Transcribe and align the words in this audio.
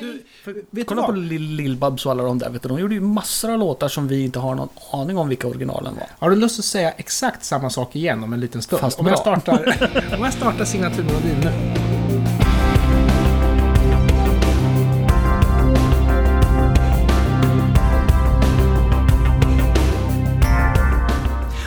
Du, 0.00 0.22
För, 0.44 0.84
kolla 0.84 1.02
på 1.02 1.12
Lill-Babs 1.12 2.06
och 2.06 2.12
alla 2.12 2.22
de 2.22 2.38
där. 2.38 2.50
Vet 2.50 2.62
du, 2.62 2.68
de 2.68 2.78
gjorde 2.78 2.94
ju 2.94 3.00
massor 3.00 3.52
av 3.52 3.58
låtar 3.58 3.88
som 3.88 4.08
vi 4.08 4.24
inte 4.24 4.38
har 4.38 4.54
någon 4.54 4.68
aning 4.92 5.18
om 5.18 5.28
vilka 5.28 5.48
originalen 5.48 5.94
var. 5.94 6.06
Har 6.18 6.30
du 6.30 6.36
lust 6.36 6.58
att 6.58 6.64
säga 6.64 6.90
exakt 6.90 7.44
samma 7.44 7.70
sak 7.70 7.96
igen 7.96 8.24
om 8.24 8.32
en 8.32 8.40
liten 8.40 8.62
stund? 8.62 8.80
Fast 8.80 9.00
om, 9.00 9.06
jag 9.06 9.18
startar, 9.18 9.78
om 10.18 10.24
jag 10.24 10.32
startar 10.32 10.64
signaturmelodin 10.64 11.40
nu. 11.40 11.50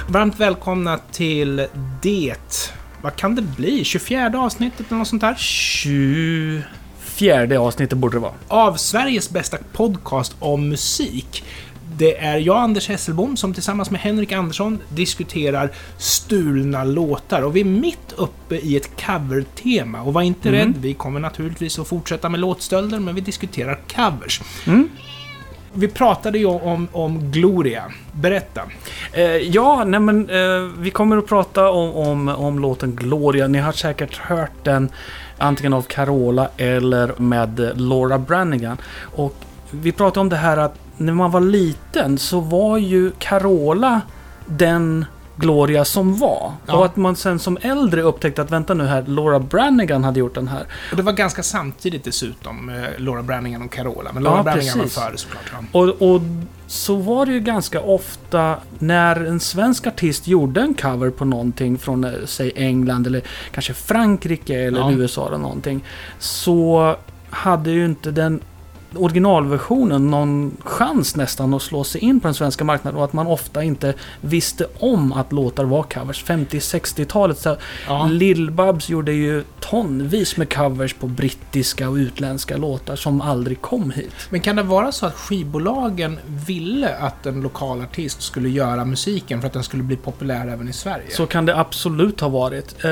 Varmt 0.07 0.39
välkomna 0.39 0.99
till 1.11 1.67
det, 2.01 2.73
vad 3.01 3.15
kan 3.15 3.35
det 3.35 3.41
bli, 3.41 3.83
24 3.83 4.39
avsnittet 4.39 4.87
eller 4.87 4.97
något 4.97 5.07
sånt 5.07 5.21
där? 5.21 5.35
24 7.15 7.59
avsnittet 7.59 7.97
borde 7.97 8.15
det 8.17 8.21
vara. 8.21 8.33
Av 8.47 8.75
Sveriges 8.75 9.29
bästa 9.29 9.57
podcast 9.73 10.35
om 10.39 10.69
musik. 10.69 11.43
Det 11.97 12.17
är 12.17 12.37
jag, 12.37 12.57
Anders 12.57 12.89
Hesselbom, 12.89 13.37
som 13.37 13.53
tillsammans 13.53 13.91
med 13.91 14.01
Henrik 14.01 14.31
Andersson 14.31 14.79
diskuterar 14.89 15.71
stulna 15.97 16.83
låtar. 16.83 17.41
Och 17.41 17.55
vi 17.55 17.59
är 17.59 17.65
mitt 17.65 18.13
uppe 18.17 18.55
i 18.55 18.77
ett 18.77 19.01
covertema. 19.05 20.01
Och 20.01 20.13
var 20.13 20.21
inte 20.21 20.49
Mm. 20.49 20.59
rädd, 20.59 20.73
vi 20.81 20.93
kommer 20.93 21.19
naturligtvis 21.19 21.79
att 21.79 21.87
fortsätta 21.87 22.29
med 22.29 22.39
låtstölder, 22.39 22.99
men 22.99 23.15
vi 23.15 23.21
diskuterar 23.21 23.79
covers. 23.95 24.41
Mm. 24.67 24.89
Vi 25.73 25.87
pratade 25.87 26.39
ju 26.39 26.45
om, 26.45 26.87
om 26.91 27.31
Gloria. 27.31 27.83
Berätta. 28.11 28.61
Eh, 29.13 29.23
ja, 29.25 29.83
nej 29.83 29.99
men 29.99 30.29
eh, 30.29 30.69
vi 30.79 30.91
kommer 30.91 31.17
att 31.17 31.27
prata 31.27 31.69
om, 31.69 31.91
om, 31.95 32.27
om 32.27 32.59
låten 32.59 32.95
Gloria. 32.95 33.47
Ni 33.47 33.59
har 33.59 33.71
säkert 33.71 34.17
hört 34.17 34.63
den 34.63 34.89
antingen 35.41 35.73
av 35.73 35.81
Carola 35.81 36.49
eller 36.57 37.13
med 37.17 37.71
Laura 37.75 38.17
Branigan. 38.17 38.77
Och 39.15 39.35
vi 39.71 39.91
pratade 39.91 40.19
om 40.19 40.29
det 40.29 40.35
här 40.35 40.57
att 40.57 40.75
när 40.97 41.13
man 41.13 41.31
var 41.31 41.41
liten 41.41 42.17
så 42.17 42.39
var 42.39 42.77
ju 42.77 43.11
Carola 43.19 44.01
den 44.45 45.05
Gloria 45.41 45.85
som 45.85 46.17
var. 46.17 46.53
Ja. 46.65 46.77
Och 46.77 46.85
att 46.85 46.95
man 46.95 47.15
sen 47.15 47.39
som 47.39 47.57
äldre 47.61 48.01
upptäckte 48.01 48.41
att 48.41 48.51
vänta 48.51 48.73
nu 48.73 48.85
här, 48.85 49.03
Laura 49.07 49.39
Branigan 49.39 50.03
hade 50.03 50.19
gjort 50.19 50.35
den 50.35 50.47
här. 50.47 50.63
Och 50.91 50.97
det 50.97 51.03
var 51.03 51.13
ganska 51.13 51.43
samtidigt 51.43 52.03
dessutom, 52.03 52.69
eh, 52.69 52.75
Laura 52.97 53.23
Branningham 53.23 53.61
och 53.65 53.71
Carola. 53.71 54.11
Men 54.13 54.23
Ja, 54.23 54.29
Laura 54.29 54.43
Branningham 54.43 54.77
var 54.77 54.83
precis. 54.85 54.99
före 55.03 55.17
såklart. 55.17 55.51
Ja. 55.51 55.79
Och, 55.79 56.15
och 56.15 56.21
så 56.67 56.95
var 56.95 57.25
det 57.25 57.31
ju 57.31 57.39
ganska 57.39 57.81
ofta 57.81 58.55
när 58.79 59.15
en 59.25 59.39
svensk 59.39 59.87
artist 59.87 60.27
gjorde 60.27 60.61
en 60.61 60.73
cover 60.73 61.09
på 61.09 61.25
någonting 61.25 61.77
från, 61.77 62.03
eh, 62.03 62.11
säg 62.25 62.51
England 62.55 63.07
eller 63.07 63.21
kanske 63.51 63.73
Frankrike 63.73 64.55
eller 64.59 64.79
Ja. 64.79 64.91
USA 64.91 65.27
eller 65.27 65.37
någonting. 65.37 65.83
Så 66.19 66.95
hade 67.29 67.71
ju 67.71 67.85
inte 67.85 68.11
den 68.11 68.39
originalversionen 68.95 70.11
någon 70.11 70.57
chans 70.63 71.15
nästan 71.15 71.53
att 71.53 71.61
slå 71.61 71.83
sig 71.83 72.01
in 72.01 72.19
på 72.19 72.27
den 72.27 72.33
svenska 72.35 72.63
marknaden 72.63 72.97
och 72.97 73.05
att 73.05 73.13
man 73.13 73.27
ofta 73.27 73.63
inte 73.63 73.93
visste 74.21 74.65
om 74.79 75.13
att 75.13 75.31
låtar 75.31 75.63
var 75.63 75.83
covers. 75.83 76.23
50-60-talet 76.25 77.37
så 77.39 77.55
Ja. 77.87 78.07
Lill-Babs 78.11 78.89
gjorde 78.91 79.11
ju 79.13 79.43
tonvis 79.59 80.37
med 80.37 80.53
covers 80.53 80.93
på 80.93 81.07
brittiska 81.07 81.89
och 81.89 81.95
utländska 81.95 82.57
låtar 82.57 82.95
som 82.95 83.21
aldrig 83.21 83.61
kom 83.61 83.91
hit. 83.91 84.11
Men 84.29 84.39
kan 84.41 84.55
det 84.55 84.63
vara 84.63 84.91
så 84.91 85.05
att 85.05 85.13
skivbolagen 85.15 86.19
ville 86.47 86.95
att 86.97 87.25
en 87.25 87.41
lokal 87.41 87.81
artist 87.81 88.21
skulle 88.21 88.49
göra 88.49 88.85
musiken 88.85 89.39
för 89.41 89.47
att 89.47 89.53
den 89.53 89.63
skulle 89.63 89.83
bli 89.83 89.95
populär 89.95 90.47
även 90.47 90.69
i 90.69 90.73
Sverige? 90.73 91.11
Så 91.11 91.25
kan 91.25 91.45
det 91.45 91.57
absolut 91.59 92.19
ha 92.19 92.29
varit. 92.29 92.83
Eh, 92.85 92.91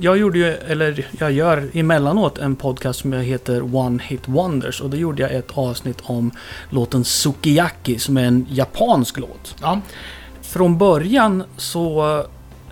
Jag 0.00 0.16
gjorde 0.18 0.38
ju, 0.38 0.44
eller 0.52 1.06
jag 1.18 1.32
gör 1.32 1.68
emellanåt 1.72 2.38
en 2.38 2.56
podcast 2.56 3.00
som 3.00 3.12
heter 3.12 3.76
One 3.76 4.02
Hit 4.02 4.28
Wonders 4.28 4.80
och 4.80 4.90
då 4.90 4.96
gjorde 4.96 5.22
jag 5.22 5.23
ett 5.28 5.48
avsnitt 5.54 5.98
om 6.02 6.30
låten 6.70 7.04
Sukiyaki 7.04 7.98
som 7.98 8.16
är 8.16 8.24
en 8.24 8.46
japansk 8.50 9.18
låt. 9.18 9.56
Ja. 9.62 9.80
Från 10.42 10.78
början 10.78 11.44
så 11.56 12.18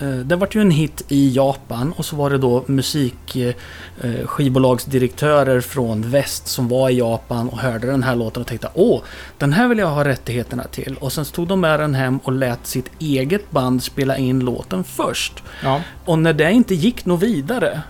eh, 0.00 0.08
det 0.08 0.36
var 0.36 0.48
ju 0.52 0.60
en 0.60 0.70
hit 0.70 1.04
i 1.08 1.34
Japan 1.34 1.92
och 1.96 2.04
så 2.04 2.16
var 2.16 2.30
det 2.30 2.38
då 2.38 2.64
musikskivbolagsdirektörer 2.66 5.60
från 5.60 6.10
väst 6.10 6.48
som 6.48 6.68
var 6.68 6.90
i 6.90 6.98
Japan 6.98 7.48
och 7.48 7.58
hörde 7.58 7.86
den 7.86 8.02
här 8.02 8.16
låten 8.16 8.40
och 8.40 8.46
tänkte 8.46 8.68
åh, 8.74 9.00
den 9.38 9.52
här 9.52 9.68
vill 9.68 9.78
jag 9.78 9.86
ha 9.86 10.04
rättigheterna 10.04 10.64
till. 10.64 10.96
Och 11.00 11.12
sen 11.12 11.24
stod 11.24 11.48
de 11.48 11.60
med 11.60 11.80
den 11.80 11.94
hem 11.94 12.18
och 12.18 12.32
lät 12.32 12.66
sitt 12.66 12.90
eget 12.98 13.50
band 13.50 13.82
spela 13.82 14.16
in 14.16 14.40
låten 14.40 14.84
först. 14.84 15.42
ja. 15.62 15.80
Och 16.04 16.18
när 16.18 16.32
det 16.32 16.52
inte 16.52 16.74
gick 16.74 17.04
något 17.04 17.22
vidare, 17.22 17.82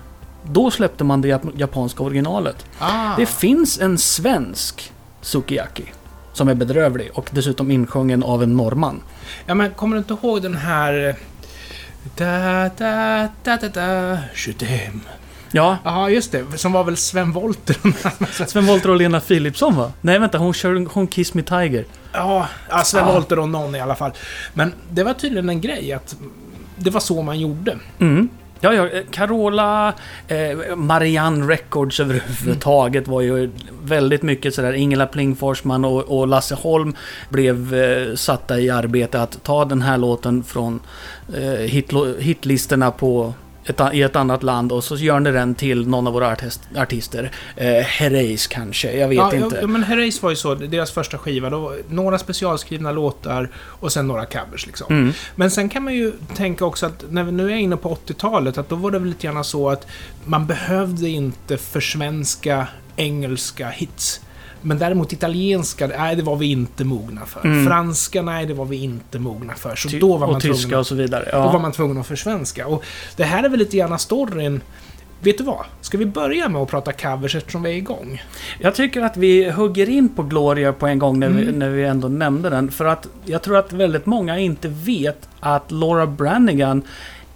då 0.52 0.70
släppte 0.70 1.04
man 1.04 1.20
det 1.20 1.28
jap- 1.28 1.52
japanska 1.56 2.02
originalet. 2.02 2.66
Ah. 2.78 3.16
Det 3.16 3.26
finns 3.26 3.80
en 3.80 3.98
svensk 3.98 4.92
Sukiyaki 5.20 5.84
som 6.32 6.48
är 6.48 6.54
bedrövlig 6.54 7.10
och 7.14 7.28
dessutom 7.32 7.70
insjungen 7.70 8.22
av 8.22 8.42
en 8.42 8.56
norrman. 8.56 9.00
ja, 9.46 9.54
men 9.54 9.70
kommer 9.70 9.96
du 9.96 9.98
inte 9.98 10.14
ihåg 10.14 10.42
den 10.42 10.56
här... 10.56 11.16
Da, 12.16 12.70
da, 12.78 13.28
da, 13.44 13.56
da, 13.56 13.68
da, 13.68 14.18
Shudem. 14.34 15.00
Ja, 15.52 15.78
Ja, 15.84 16.10
just 16.10 16.32
det. 16.32 16.58
Som 16.58 16.72
var 16.72 16.84
väl 16.84 16.96
Sven 16.96 17.32
Wollter. 17.32 17.76
Sven 18.46 18.66
Wollter 18.66 18.90
och 18.90 18.96
Lena 18.96 19.20
Philipsson 19.20 19.76
va? 19.76 19.92
Nej 20.00 20.18
vänta, 20.18 20.38
hon 20.38 20.54
kör 20.54 20.86
hon 20.94 21.06
Kiss 21.06 21.34
Me 21.34 21.42
Tiger. 21.42 21.84
ja, 22.12 22.48
ja, 22.70 22.78
Sven 22.84 23.04
Ah. 23.04 23.12
Wollter 23.12 23.38
och 23.38 23.48
någon 23.48 23.74
i 23.74 23.80
alla 23.80 23.94
fall. 23.94 24.10
Men 24.54 24.72
det 24.90 25.04
var 25.04 25.14
tydligen 25.14 25.48
en 25.48 25.60
grej 25.60 25.92
att 25.92 26.16
det 26.76 26.90
var 26.90 27.00
så 27.00 27.22
man 27.22 27.40
gjorde. 27.40 27.78
Mm. 27.98 28.28
Ja, 28.64 28.74
ja, 28.74 28.88
eh, 28.88 29.02
Carola, 29.10 29.94
eh, 30.28 30.76
Marianne 30.76 31.46
Records 31.46 32.00
överhuvudtaget 32.00 33.08
var 33.08 33.20
ju 33.20 33.50
väldigt 33.84 34.22
mycket 34.22 34.54
sådär. 34.54 34.72
Ingela 34.72 35.06
Pling 35.06 35.36
Forsman 35.36 35.84
och, 35.84 36.18
och 36.18 36.28
Lasse 36.28 36.54
Holm 36.54 36.94
blev 37.28 37.74
eh, 37.74 38.14
satta 38.14 38.60
i 38.60 38.70
arbete 38.70 39.22
att 39.22 39.42
ta 39.44 39.64
den 39.64 39.82
här 39.82 39.98
låten 39.98 40.42
från 40.44 40.80
eh, 41.34 41.42
hitlo- 41.42 42.18
hitlistorna 42.20 42.90
på 42.90 43.34
ett, 43.66 43.80
i 43.92 44.02
ett 44.02 44.16
annat 44.16 44.42
land 44.42 44.72
och 44.72 44.84
så 44.84 44.96
gör 44.96 45.20
ni 45.20 45.32
den 45.32 45.54
till 45.54 45.88
någon 45.88 46.06
av 46.06 46.12
våra 46.12 46.32
artist, 46.32 46.60
artister. 46.76 47.30
Eh, 47.56 47.72
Herreys 47.72 48.46
kanske, 48.46 48.92
jag 48.92 49.08
vet 49.08 49.16
ja, 49.16 49.34
inte. 49.34 49.58
Ja, 49.60 49.66
men 49.66 49.82
Herreys 49.82 50.22
var 50.22 50.30
ju 50.30 50.36
så, 50.36 50.54
deras 50.54 50.90
första 50.90 51.18
skiva. 51.18 51.50
Då, 51.50 51.76
några 51.88 52.18
specialskrivna 52.18 52.92
låtar 52.92 53.50
och 53.56 53.92
sen 53.92 54.08
några 54.08 54.26
covers 54.26 54.66
liksom. 54.66 54.86
Mm. 54.90 55.12
Men 55.34 55.50
sen 55.50 55.68
kan 55.68 55.82
man 55.82 55.94
ju 55.94 56.12
tänka 56.34 56.64
också 56.64 56.86
att 56.86 57.04
när 57.10 57.24
vi 57.24 57.32
nu 57.32 57.52
är 57.52 57.56
inne 57.56 57.76
på 57.76 57.94
80-talet, 58.06 58.58
att 58.58 58.68
då 58.68 58.76
var 58.76 58.90
det 58.90 58.98
väl 58.98 59.08
lite 59.08 59.26
grann 59.26 59.44
så 59.44 59.70
att 59.70 59.86
man 60.24 60.46
behövde 60.46 61.08
inte 61.08 61.58
försvenska 61.58 62.66
engelska 62.96 63.68
hits. 63.68 64.20
Men 64.62 64.78
däremot 64.78 65.12
italienska, 65.12 65.86
nej 65.86 66.16
det 66.16 66.22
var 66.22 66.36
vi 66.36 66.50
inte 66.50 66.84
mogna 66.84 67.26
för. 67.26 67.44
Mm. 67.44 67.66
Franska, 67.66 68.22
nej 68.22 68.46
det 68.46 68.54
var 68.54 68.64
vi 68.64 68.76
inte 68.76 69.18
mogna 69.18 69.54
för. 69.54 69.76
Så 69.76 69.88
Ty- 69.88 69.98
då 69.98 70.16
var 70.16 70.26
man 70.26 70.36
och 70.36 70.42
tyska 70.42 70.60
tvungen, 70.62 70.78
och 70.78 70.86
så 70.86 70.94
vidare. 70.94 71.28
då 71.32 71.38
var 71.38 71.52
Ja. 71.52 71.58
man 71.58 71.72
tvungen 71.72 71.98
att 71.98 72.06
försvenska. 72.06 72.66
Och 72.66 72.84
det 73.16 73.24
här 73.24 73.44
är 73.44 73.48
väl 73.48 73.58
lite 73.58 73.76
grann 73.76 73.98
storyn. 73.98 74.60
Vet 75.20 75.38
du 75.38 75.44
vad? 75.44 75.64
Ska 75.80 75.98
vi 75.98 76.06
börja 76.06 76.48
med 76.48 76.60
att 76.62 76.68
prata 76.70 76.92
covers 76.92 77.34
eftersom 77.34 77.62
vi 77.62 77.70
är 77.70 77.74
igång? 77.74 78.22
Jag 78.60 78.74
tycker 78.74 79.02
att 79.02 79.16
vi 79.16 79.50
hugger 79.50 79.88
in 79.88 80.08
på 80.08 80.22
Gloria 80.22 80.72
på 80.72 80.86
en 80.86 80.98
gång 80.98 81.18
när, 81.20 81.28
vi, 81.28 81.42
Mm. 81.42 81.54
när 81.58 81.70
vi 81.70 81.84
ändå 81.84 82.08
nämnde 82.08 82.50
den. 82.50 82.70
För 82.70 82.84
att 82.84 83.06
jag 83.24 83.42
tror 83.42 83.56
att 83.56 83.72
väldigt 83.72 84.06
många 84.06 84.38
inte 84.38 84.68
vet 84.68 85.28
att 85.40 85.70
Laura 85.70 86.06
Branigan 86.06 86.82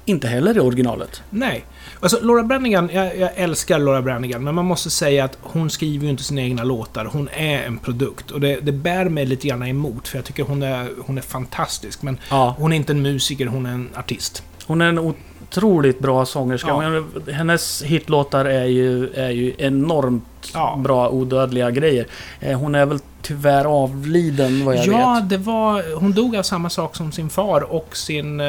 inte 0.04 0.28
heller 0.28 0.54
är 0.54 0.60
originalet. 0.60 1.22
Nej. 1.30 1.64
Alltså, 2.00 2.18
Laura 2.22 2.42
Branigan, 2.42 2.90
jag, 2.92 3.18
jag 3.18 3.30
älskar 3.34 3.78
Laura 3.78 4.02
Branigan, 4.02 4.44
men 4.44 4.54
man 4.54 4.64
måste 4.64 4.90
säga 4.90 5.24
att 5.24 5.38
hon 5.42 5.70
skriver 5.70 6.04
ju 6.04 6.10
inte 6.10 6.22
sina 6.22 6.40
egna 6.42 6.64
låtar. 6.64 7.04
Hon 7.12 7.28
är 7.32 7.62
en 7.62 7.78
produkt. 7.78 8.30
Och 8.30 8.40
det, 8.40 8.60
det 8.62 8.72
bär 8.72 9.04
mig 9.08 9.26
lite 9.26 9.48
grann 9.48 9.62
emot, 9.62 10.08
för 10.08 10.18
jag 10.18 10.24
tycker 10.24 10.42
hon 10.42 10.62
är, 10.62 10.88
hon 11.06 11.18
är 11.18 11.22
fantastisk. 11.22 12.02
Men 12.02 12.18
Ja. 12.30 12.54
hon 12.58 12.72
är 12.72 12.76
inte 12.76 12.92
en 12.92 13.02
musiker, 13.02 13.46
hon 13.46 13.66
är 13.66 13.70
en 13.72 13.88
artist. 13.96 14.42
Hon 14.66 14.80
är 14.80 14.86
en 14.88 14.98
otroligt 14.98 15.98
bra 15.98 16.26
sångerska. 16.26 16.68
Ja. 16.68 17.32
Hennes 17.32 17.82
hitlåtar 17.82 18.44
är 18.44 18.64
ju, 18.64 19.08
är 19.14 19.30
ju 19.30 19.54
enormt 19.58 20.24
Ja. 20.54 20.80
bra 20.84 21.08
odödliga 21.08 21.70
grejer. 21.70 22.06
Eh, 22.40 22.58
Hon 22.58 22.74
är 22.74 22.86
väl 22.86 22.98
tyvärr 23.22 23.64
avliden 23.64 24.64
vad 24.64 24.76
jag 24.76 24.86
Ja, 24.86 25.14
vet. 25.20 25.28
det 25.30 25.38
var... 25.38 25.94
Hon 26.00 26.12
dog 26.12 26.36
av 26.36 26.42
samma 26.42 26.70
sak 26.70 26.96
som 26.96 27.12
sin 27.12 27.30
far 27.30 27.60
och 27.72 27.96
sin 27.96 28.40
eh, 28.40 28.46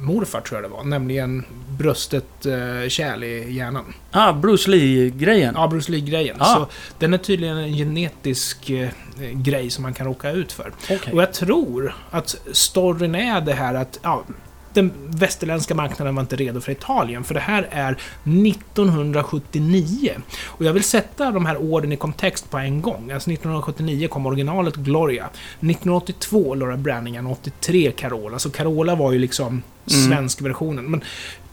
morfar, 0.00 0.40
tror 0.40 0.60
jag 0.62 0.70
det 0.70 0.74
var. 0.76 0.84
Nämligen 0.84 1.44
bröstet 1.78 2.46
eh, 2.46 2.88
kärl 2.88 3.24
i 3.24 3.52
hjärnan. 3.52 3.94
Ah, 4.10 4.32
Bruce 4.32 4.70
Lee-grejen. 4.70 5.54
Ja, 5.56 5.68
Bruce 5.68 5.92
Lee-grejen. 5.92 6.36
Ah. 6.38 6.54
Så 6.54 6.66
den 6.98 7.14
är 7.14 7.18
tydligen 7.18 7.56
en 7.56 7.72
genetisk 7.72 8.70
eh, 8.70 8.88
grej 9.32 9.70
som 9.70 9.82
man 9.82 9.94
kan 9.94 10.06
råka 10.06 10.30
ut 10.30 10.52
för. 10.52 10.72
Okej. 10.84 11.12
Och 11.12 11.22
jag 11.22 11.32
tror 11.32 11.94
att 12.10 12.36
storyn 12.52 13.14
är 13.14 13.40
det 13.40 13.54
här 13.54 13.74
att 13.74 13.98
ja, 14.02 14.24
den 14.72 14.92
västerländska 15.06 15.74
marknaden 15.74 16.14
var 16.14 16.22
inte 16.22 16.36
redo 16.36 16.60
för 16.60 16.72
Italien, 16.72 17.24
för 17.24 17.34
det 17.34 17.40
här 17.40 17.68
är 17.70 17.92
1979. 17.92 20.10
Och 20.46 20.64
jag 20.64 20.72
vill 20.72 20.84
sätta 20.84 21.30
de 21.30 21.46
här 21.46 21.62
åren 21.62 21.92
i 21.92 21.96
kontext 21.96 22.50
på 22.50 22.58
en 22.58 22.82
gång. 22.82 23.10
Alltså 23.10 23.30
1979 23.30 24.08
kom 24.08 24.26
originalet 24.26 24.74
Gloria. 24.74 25.24
1982 25.24 26.54
Laura 26.54 26.76
Branningan, 26.76 27.26
83 27.26 27.92
Carola. 27.96 28.38
Så 28.38 28.50
Carola 28.50 28.94
var 28.94 29.12
ju 29.12 29.18
liksom 29.18 29.62
svenskversionen. 29.86 30.90
Men 30.90 31.00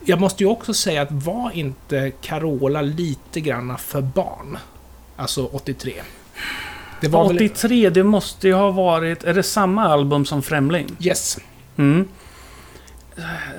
jag 0.06 0.22
måste 0.22 0.44
ju 0.44 0.50
också 0.50 0.74
säga 0.74 1.02
att 1.02 1.12
var 1.12 1.52
inte 1.52 2.12
Carola 2.22 2.81
lite 2.81 3.42
granna 3.42 3.78
för 3.78 4.02
barn? 4.02 4.57
Alltså 5.16 5.46
83. 5.46 5.94
Det 7.02 7.07
var 7.07 7.28
väl... 7.28 7.36
83, 7.36 7.90
det 7.90 8.04
måste 8.04 8.48
ju 8.48 8.54
ha 8.54 8.72
varit... 8.72 9.24
Är 9.24 9.34
det 9.34 9.44
samma 9.44 9.84
album 9.88 10.25
som 10.25 10.44
Främling? 10.44 10.96
Yes. 11.00 11.38
Mm. 11.78 12.07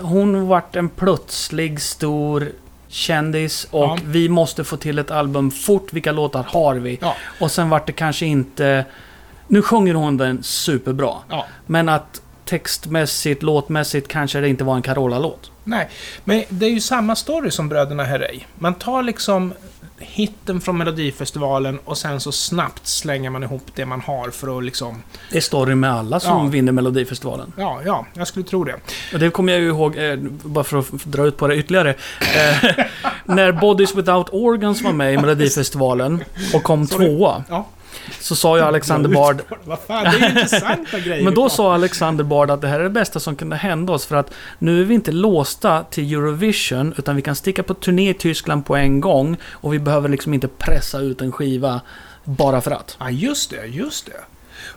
Hon 0.00 0.48
vart 0.48 0.76
en 0.76 0.88
plötslig 0.88 1.80
stor 1.80 2.52
kändis 2.88 3.68
och 3.70 3.84
Ja. 3.84 3.98
vi 4.04 4.28
måste 4.28 4.64
få 4.64 4.76
till 4.76 4.98
ett 4.98 5.10
album 5.10 5.50
fort. 5.50 5.92
Vilka 5.92 6.12
låtar 6.12 6.46
har 6.48 6.74
vi? 6.74 6.98
Ja. 7.00 7.16
Och 7.40 7.50
sen 7.50 7.70
vart 7.70 7.86
det 7.86 7.92
kanske 7.92 8.26
inte... 8.26 8.84
Nu 9.48 9.62
sjunger 9.62 9.94
hon 9.94 10.16
den 10.16 10.42
superbra. 10.42 11.14
Ja. 11.30 11.46
Men 11.66 11.88
att 11.88 12.22
textmässigt, 12.44 13.42
låtmässigt 13.42 14.08
kanske 14.08 14.40
det 14.40 14.48
inte 14.48 14.64
var 14.64 14.76
en 14.76 14.82
Carola-låt. 14.82 15.50
Nej, 15.68 15.88
men 16.24 16.44
det 16.48 16.66
är 16.66 16.70
ju 16.70 16.80
samma 16.80 17.16
story 17.16 17.50
som 17.50 17.68
Bröderna 17.68 18.04
Herrey. 18.04 18.40
Man 18.58 18.74
tar 18.74 19.02
liksom 19.02 19.52
hitten 19.98 20.60
från 20.60 20.78
Melodifestivalen 20.78 21.78
och 21.84 21.98
sen 21.98 22.20
så 22.20 22.32
snabbt 22.32 22.86
slänger 22.86 23.30
man 23.30 23.42
ihop 23.42 23.62
det 23.74 23.86
man 23.86 24.00
har 24.00 24.30
för 24.30 24.58
att 24.58 24.64
liksom... 24.64 25.02
Det 25.30 25.36
är 25.36 25.40
story 25.40 25.74
med 25.74 25.92
alla 25.92 26.20
som 26.20 26.44
Ja. 26.44 26.50
vinner 26.50 26.72
Melodifestivalen. 26.72 27.52
Ja, 27.58 27.80
ja, 27.84 28.06
jag 28.14 28.26
skulle 28.28 28.44
tro 28.44 28.64
det. 28.64 28.74
Och 29.12 29.18
det 29.18 29.30
kommer 29.30 29.52
jag 29.52 29.62
ju 29.62 29.68
ihåg, 29.68 29.96
eh, 29.98 30.16
bara 30.44 30.64
för 30.64 30.78
att 30.78 30.90
dra 31.04 31.26
ut 31.26 31.36
på 31.36 31.46
det 31.48 31.56
ytterligare. 31.56 31.90
Eh, 32.20 32.84
när 33.24 33.52
Bodies 33.52 33.94
Without 33.94 34.28
Organs 34.32 34.82
var 34.82 34.92
med 34.92 35.14
i 35.14 35.18
Melodifestivalen 35.18 36.24
och 36.54 36.62
kom 36.62 36.86
Sorry. 36.86 37.06
tvåa. 37.06 37.44
Ja. 37.48 37.66
Så 38.20 38.36
sa 38.36 38.56
ju 38.56 38.62
Alexander 38.62 39.10
Bard... 39.10 39.42
Vad 39.64 39.78
fan, 39.78 40.04
det 40.04 40.10
är 40.10 40.18
ju 40.18 40.26
intressanta 40.26 40.98
grejer. 40.98 41.24
Men 41.24 41.34
då 41.34 41.48
sa 41.48 41.74
Alexander 41.74 42.24
Bard 42.24 42.50
att 42.50 42.60
det 42.60 42.68
här 42.68 42.80
är 42.80 42.84
det 42.84 42.90
bästa 42.90 43.20
som 43.20 43.36
kunde 43.36 43.56
hända 43.56 43.92
oss 43.92 44.06
för 44.06 44.16
att 44.16 44.30
nu 44.58 44.80
är 44.80 44.84
vi 44.84 44.94
inte 44.94 45.12
låsta 45.12 45.82
till 45.82 46.12
Eurovision 46.12 46.94
utan 46.98 47.16
vi 47.16 47.22
kan 47.22 47.36
sticka 47.36 47.62
på 47.62 47.74
turné 47.74 48.10
i 48.10 48.14
Tyskland 48.14 48.66
på 48.66 48.76
en 48.76 49.00
gång 49.00 49.36
och 49.50 49.74
vi 49.74 49.78
behöver 49.78 50.08
liksom 50.08 50.34
inte 50.34 50.48
pressa 50.48 50.98
ut 50.98 51.20
en 51.20 51.32
skiva 51.32 51.80
bara 52.24 52.60
för 52.60 52.70
att. 52.70 52.96
Ja, 53.00 53.10
just 53.10 53.50
det, 53.50 53.66
just 53.66 54.06
det. 54.06 54.20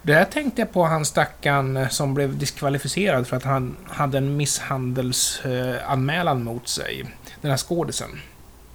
Det 0.02 0.14
här 0.14 0.26
tänkte 0.26 0.62
jag 0.62 0.74
på 0.74 0.84
han 0.84 1.06
stackaren 1.06 1.78
eh, 1.78 1.90
som 1.90 2.14
blev 2.14 2.38
diskvalificerad 2.38 3.28
för 3.28 3.38
att 3.38 3.44
han 3.44 3.78
hade 3.88 4.18
en 4.18 4.38
misshandelsanmälan 4.38 6.44
mot 6.44 6.68
sig. 6.68 7.06
Den 7.42 7.52
här 7.52 7.58
skådisen. 7.58 8.10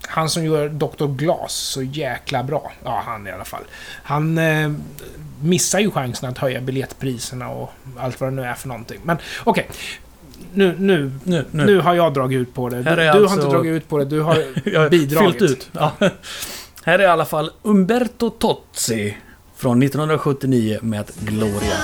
Han 0.09 0.29
som 0.31 0.45
gör 0.45 0.69
Dr. 0.69 1.07
Glas 1.07 1.53
så 1.55 1.83
jäkla 1.83 2.43
bra. 2.43 2.73
Ja, 2.85 3.03
han 3.07 3.27
i 3.27 3.31
alla 3.31 3.45
fall. 3.45 3.63
Han 4.03 4.39
eh, 4.39 4.73
missar 5.43 5.81
ju 5.81 5.91
chansen 5.91 6.29
att 6.29 6.39
höja 6.39 6.61
biljettpriserna 6.61 7.49
och 7.49 7.71
allt 7.99 8.21
vad 8.21 8.31
det 8.31 8.35
nu 8.37 8.43
är 8.43 8.55
för 8.55 8.69
någonting. 8.69 9.01
Men 9.05 9.17
okej. 9.45 9.69
Nu, 10.55 10.75
nu, 10.79 11.13
Nu, 11.25 11.45
nu. 11.51 11.81
har 11.81 11.95
jag 11.95 12.15
dragit 12.15 12.39
ut 12.39 12.55
på 12.55 12.69
det. 12.69 12.77
Du, 12.77 12.83
du 12.83 12.91
har 12.91 12.99
alltså- 13.07 13.35
inte 13.37 13.47
dragit 13.49 13.71
ut 13.71 13.89
på 13.89 13.99
det, 13.99 14.05
du 14.05 14.21
har 14.21 14.89
bidragit. 14.91 15.39
Fyllt 15.39 15.51
ut. 15.51 15.69
Ja. 15.73 15.93
Här 16.85 16.99
är 16.99 17.03
i 17.03 17.07
alla 17.07 17.25
fall 17.25 17.51
Umberto 17.63 18.31
Tozzi 18.31 19.17
från 19.57 19.83
1979 19.83 20.79
med 20.83 21.11
Gloria. 21.21 21.77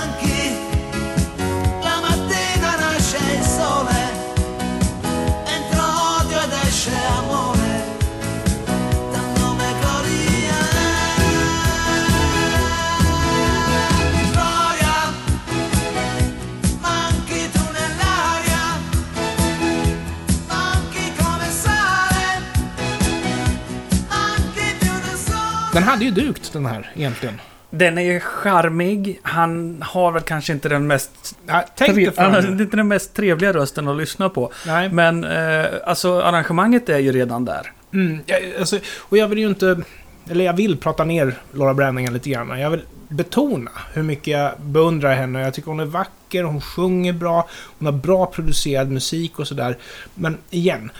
Den 25.73 25.83
hade 25.83 26.05
ju 26.05 26.11
dukt 26.11 26.53
den 26.53 26.65
här 26.65 26.91
egentligen. 26.95 27.41
Den 27.69 27.97
är 27.97 28.19
charmig. 28.19 29.19
Han 29.23 29.83
har 29.87 30.11
väl 30.11 30.21
kanske 30.21 30.53
inte 30.53 30.69
den 30.69 30.87
mest... 30.87 31.35
Dig 31.77 32.11
för 32.11 32.21
han 32.21 32.33
har 32.33 32.61
inte 32.61 32.77
den 32.77 32.87
mest 32.87 33.13
trevliga 33.13 33.53
rösten 33.53 33.87
att 33.87 33.97
lyssna 33.97 34.29
på. 34.29 34.51
Nej. 34.67 34.89
Men 34.89 35.23
eh, 35.23 35.65
alltså 35.85 36.21
arrangemanget 36.21 36.89
är 36.89 36.97
ju 36.97 37.11
redan 37.11 37.45
där. 37.45 37.71
Mm, 37.93 38.19
jag, 38.25 38.39
alltså, 38.59 38.79
och 38.99 39.17
jag 39.17 39.27
vill 39.27 39.39
ju 39.39 39.47
inte... 39.47 39.81
Eller 40.29 40.45
jag 40.45 40.53
vill 40.53 40.77
prata 40.77 41.03
ner 41.03 41.33
Laura 41.51 41.73
Branigan 41.73 42.13
lite 42.13 42.29
grann. 42.29 42.59
Jag 42.59 42.69
vill 42.69 42.83
betona 43.07 43.71
hur 43.93 44.03
mycket 44.03 44.27
jag 44.27 44.51
beundrar 44.61 45.15
henne. 45.15 45.41
Jag 45.41 45.53
tycker 45.53 45.69
hon 45.69 45.79
är 45.79 45.85
vacker, 45.85 46.43
hon 46.43 46.61
sjunger 46.61 47.13
bra, 47.13 47.47
hon 47.79 47.85
har 47.85 47.93
bra 47.93 48.25
producerad 48.25 48.91
musik 48.91 49.39
och 49.39 49.47
sådär. 49.47 49.77
Men 50.15 50.37
igen, 50.49 50.91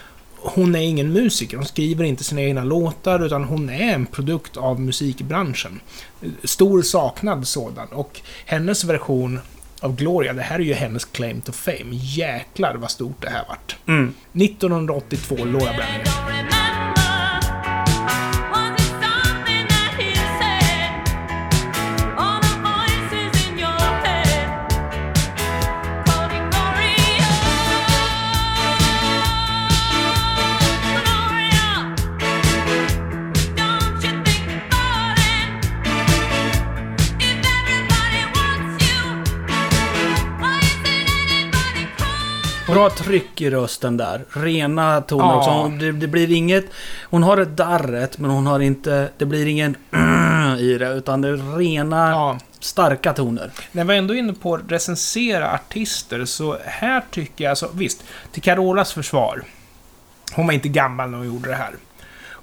hon 0.42 0.76
är 0.76 0.80
ingen 0.80 1.14
musiker. 1.14 1.58
Hon 1.58 1.66
skriver 1.66 2.04
inte 2.04 2.24
sina 2.24 2.42
egna 2.42 2.64
låtar, 2.64 3.26
utan 3.26 3.44
hon 3.44 3.70
är 3.70 3.94
en 3.94 4.06
produkt 4.06 4.58
av 4.58 4.82
musikbranschen. 4.82 5.80
Stor 6.44 6.82
saknad 6.82 7.48
sådan. 7.48 7.88
Och 7.88 8.22
hennes 8.46 8.84
version 8.84 9.40
av 9.80 9.96
Gloria, 9.96 10.34
det 10.34 10.42
här 10.42 10.60
är 10.60 10.64
ju 10.64 10.74
hennes 10.74 11.06
claim 11.06 11.42
to 11.42 11.52
fame. 11.52 11.90
Jäklar 11.92 12.76
vad 12.76 12.92
stort 12.92 13.22
det 13.22 13.30
här 13.30 13.44
vart. 13.48 13.76
Mm. 13.88 14.14
1982, 14.34 15.36
Laura 15.36 15.74
Branigan. 15.74 16.61
Bra 42.82 42.90
tryck 42.90 43.42
i 43.42 43.50
rösten 43.50 43.98
där. 43.98 44.26
Rena 44.30 45.02
toner 45.02 45.26
Ja. 45.26 45.38
också. 45.66 45.78
Det, 45.78 45.92
det 45.92 46.08
blir 46.08 46.32
inget... 46.32 46.66
Hon 47.04 47.24
har 47.24 47.38
ett 47.38 47.58
darret, 47.58 48.18
men 48.18 48.32
hon 48.32 48.48
har 48.48 48.60
inte... 48.60 49.10
Det 49.18 49.26
blir 49.26 49.46
ingen 49.48 49.76
i 50.60 50.78
det, 50.78 50.90
utan 50.94 51.22
det 51.22 51.28
är 51.30 51.58
rena, 51.58 52.10
Ja. 52.10 52.38
starka 52.60 53.14
toner. 53.14 53.52
När 53.72 53.84
vi 53.84 53.98
ändå 53.98 54.14
är 54.14 54.18
inne 54.18 54.34
på 54.34 54.56
att 54.56 54.62
recensera 54.68 55.52
artister, 55.54 56.26
så 56.26 56.58
här 56.66 57.04
tycker 57.12 57.44
jag, 57.44 57.50
alltså 57.50 57.70
visst, 57.74 58.04
till 58.32 58.42
Carolas 58.42 58.94
försvar. 58.94 59.44
Hon 60.34 60.46
var 60.48 60.54
inte 60.54 60.70
gammal 60.70 61.10
när 61.10 61.18
hon 61.18 61.28
gjorde 61.28 61.50
det 61.50 61.56
här. 61.56 61.74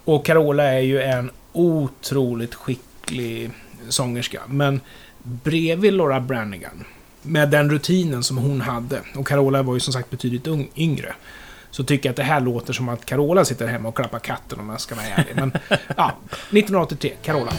Och 0.05 0.27
Carola 0.27 0.65
är 0.65 0.81
ju 0.81 1.03
en 1.03 1.31
otroligt 1.53 2.55
skicklig 2.55 3.51
sångerska. 3.89 4.41
Men 4.47 4.81
bredvid 5.23 5.93
Laura 5.93 6.21
Branigan, 6.21 6.85
med 7.29 7.51
den 7.51 7.71
rutinen 7.71 8.23
som 8.23 8.39
hon 8.39 8.61
hade, 8.61 9.01
och 9.17 9.27
Carola 9.27 9.63
var 9.63 9.75
ju 9.75 9.81
som 9.81 9.93
sagt 9.93 10.11
betydligt 10.11 10.47
yngre, 10.77 11.15
så 11.71 11.85
tycker 11.85 12.09
jag 12.09 12.13
att 12.13 12.17
det 12.17 12.23
här 12.23 12.41
låter 12.41 12.73
som 12.73 12.89
att 12.89 13.05
Carola 13.05 13.45
sitter 13.45 13.67
hemma 13.67 13.89
och 13.89 13.97
klappar 13.97 14.19
katten 14.19 14.61
om 14.61 14.69
jag 14.69 14.81
ska 14.81 14.95
vara 14.95 15.07
ärlig. 15.07 15.33
Men 15.37 15.53
ja, 15.97 16.13
1983, 16.51 17.13
Carola. 17.23 17.53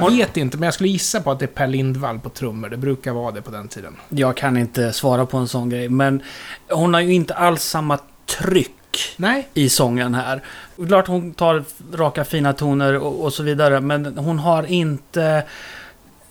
Jag 0.00 0.10
vet 0.10 0.36
inte, 0.36 0.56
men 0.56 0.64
jag 0.66 0.74
skulle 0.74 0.88
gissa 0.88 1.20
på 1.20 1.30
att 1.30 1.38
det 1.38 1.44
är 1.44 1.46
Per 1.46 1.66
Lindvall 1.66 2.18
på 2.18 2.28
trummor. 2.28 2.68
Det 2.68 2.76
brukar 2.76 3.12
vara 3.12 3.32
det 3.32 3.42
på 3.42 3.50
den 3.50 3.68
tiden. 3.68 3.96
Jag 4.08 4.36
kan 4.36 4.56
inte 4.56 4.92
svara 4.92 5.26
på 5.26 5.36
en 5.36 5.48
sån 5.48 5.68
grej, 5.68 5.88
men 5.88 6.22
hon 6.68 6.94
har 6.94 7.00
ju 7.00 7.12
inte 7.12 7.34
alls 7.34 7.62
samma 7.62 7.98
tryck 8.26 8.70
Nej, 9.16 9.48
i 9.54 9.68
sången 9.68 10.14
här. 10.14 10.42
Klart 10.86 11.06
hon 11.06 11.34
tar 11.34 11.64
raka 11.92 12.24
fina 12.24 12.52
toner 12.52 12.94
och, 12.94 13.24
och 13.24 13.32
så 13.32 13.42
vidare, 13.42 13.80
men 13.80 14.18
hon 14.18 14.38
har 14.38 14.62
inte 14.62 15.44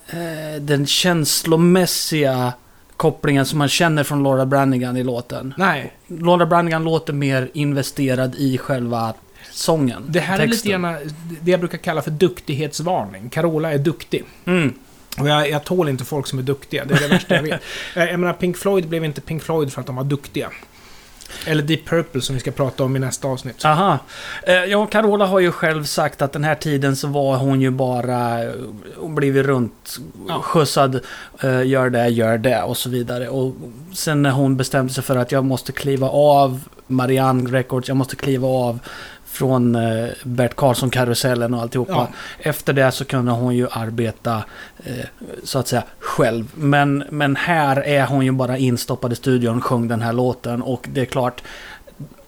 eh, 0.07 0.61
den 0.61 0.85
känslomässiga 0.87 2.53
kopplingen 2.97 3.45
som 3.45 3.59
man 3.59 3.69
känner 3.69 4.03
från 4.03 4.23
Laura 4.23 4.45
Branigan 4.45 4.97
i 4.97 5.03
låten. 5.03 5.53
nej. 5.57 5.93
Laura 6.07 6.45
Branigan 6.45 6.83
låter 6.83 7.13
mer 7.13 7.49
investerad 7.53 8.35
i 8.35 8.57
själva 8.57 9.13
sången. 9.51 10.05
Det 10.09 10.19
här 10.19 10.39
är 10.39 10.47
lite 10.47 10.51
texten. 10.63 10.81
grann 10.81 10.95
det 11.41 11.51
jag 11.51 11.59
brukar 11.59 11.77
kalla 11.77 12.01
för 12.01 12.11
duktighetsvarning. 12.11 13.29
Carola 13.29 13.73
är 13.73 13.77
duktig. 13.77 14.23
Mm. 14.45 14.73
Och 15.19 15.27
jag, 15.27 15.49
jag 15.49 15.63
tål 15.63 15.89
inte 15.89 16.05
folk 16.05 16.27
som 16.27 16.39
är 16.39 16.43
duktiga. 16.43 16.85
Det 16.85 16.93
är 16.95 16.99
det 16.99 17.07
värsta 17.07 17.35
jag 17.35 17.43
vet. 17.43 17.61
Eh, 17.95 18.03
Jag 18.03 18.19
menar, 18.19 18.33
Pink 18.33 18.57
Floyd 18.57 18.87
blev 18.87 19.05
inte 19.05 19.21
Pink 19.21 19.43
Floyd 19.43 19.73
för 19.73 19.81
att 19.81 19.87
de 19.87 19.95
var 19.95 20.03
duktiga. 20.03 20.49
Eller 21.45 21.63
Deep 21.63 21.85
Purple 21.85 22.21
som 22.21 22.35
vi 22.35 22.39
ska 22.41 22.51
prata 22.51 22.83
om 22.83 22.95
i 22.95 22.99
nästa 22.99 23.27
avsnitt. 23.27 23.65
Aha. 23.65 23.97
Eh, 24.43 24.53
Ja, 24.53 24.85
Carola 24.85 25.25
har 25.25 25.39
ju 25.39 25.51
själv 25.51 25.83
sagt 25.83 26.21
att 26.21 26.33
den 26.33 26.43
här 26.43 26.55
tiden 26.55 26.95
så 26.95 27.07
var 27.07 27.37
hon 27.37 27.61
ju 27.61 27.69
bara... 27.69 28.43
eh, 28.43 28.51
Hon 28.97 29.15
blivit 29.15 29.45
runt 29.45 29.97
Ja. 30.27 30.41
skjutsad. 30.41 30.99
eh, 31.43 31.61
Gör 31.63 31.89
det, 31.89 32.07
gör 32.07 32.37
det 32.37 32.61
och 32.63 32.77
så 32.77 32.89
vidare. 32.89 33.29
Och 33.29 33.53
sen 33.93 34.21
när 34.21 34.31
hon 34.31 34.57
bestämde 34.57 34.93
sig 34.93 35.03
för 35.03 35.15
att 35.15 35.31
jag 35.31 35.45
måste 35.45 35.71
kliva 35.71 36.09
av 36.09 36.59
Marianne 36.87 37.49
Records, 37.51 37.87
jag 37.87 37.97
måste 37.97 38.15
kliva 38.15 38.47
av 38.47 38.79
från 39.33 39.75
eh, 39.75 40.09
Bert 40.23 40.55
Karlsson-karusellen 40.55 41.53
och 41.53 41.61
alltihopa. 41.61 41.91
Ja. 41.91 42.07
Efter 42.39 42.73
det 42.73 42.91
så 42.91 43.05
kunde 43.05 43.31
hon 43.31 43.55
ju 43.55 43.67
arbeta 43.71 44.43
eh, 44.83 45.05
så 45.43 45.59
att 45.59 45.67
säga 45.67 45.83
själv. 45.99 46.45
Men, 46.55 47.03
men 47.09 47.35
här 47.35 47.87
är 47.87 48.05
hon 48.05 48.25
ju 48.25 48.31
bara 48.31 48.57
instoppad 48.57 49.13
i 49.13 49.15
studion 49.15 49.57
och 49.57 49.63
sjöng 49.63 49.87
den 49.87 50.01
här 50.01 50.13
låten 50.13 50.61
och 50.61 50.87
det 50.93 51.01
är 51.01 51.05
klart 51.05 51.43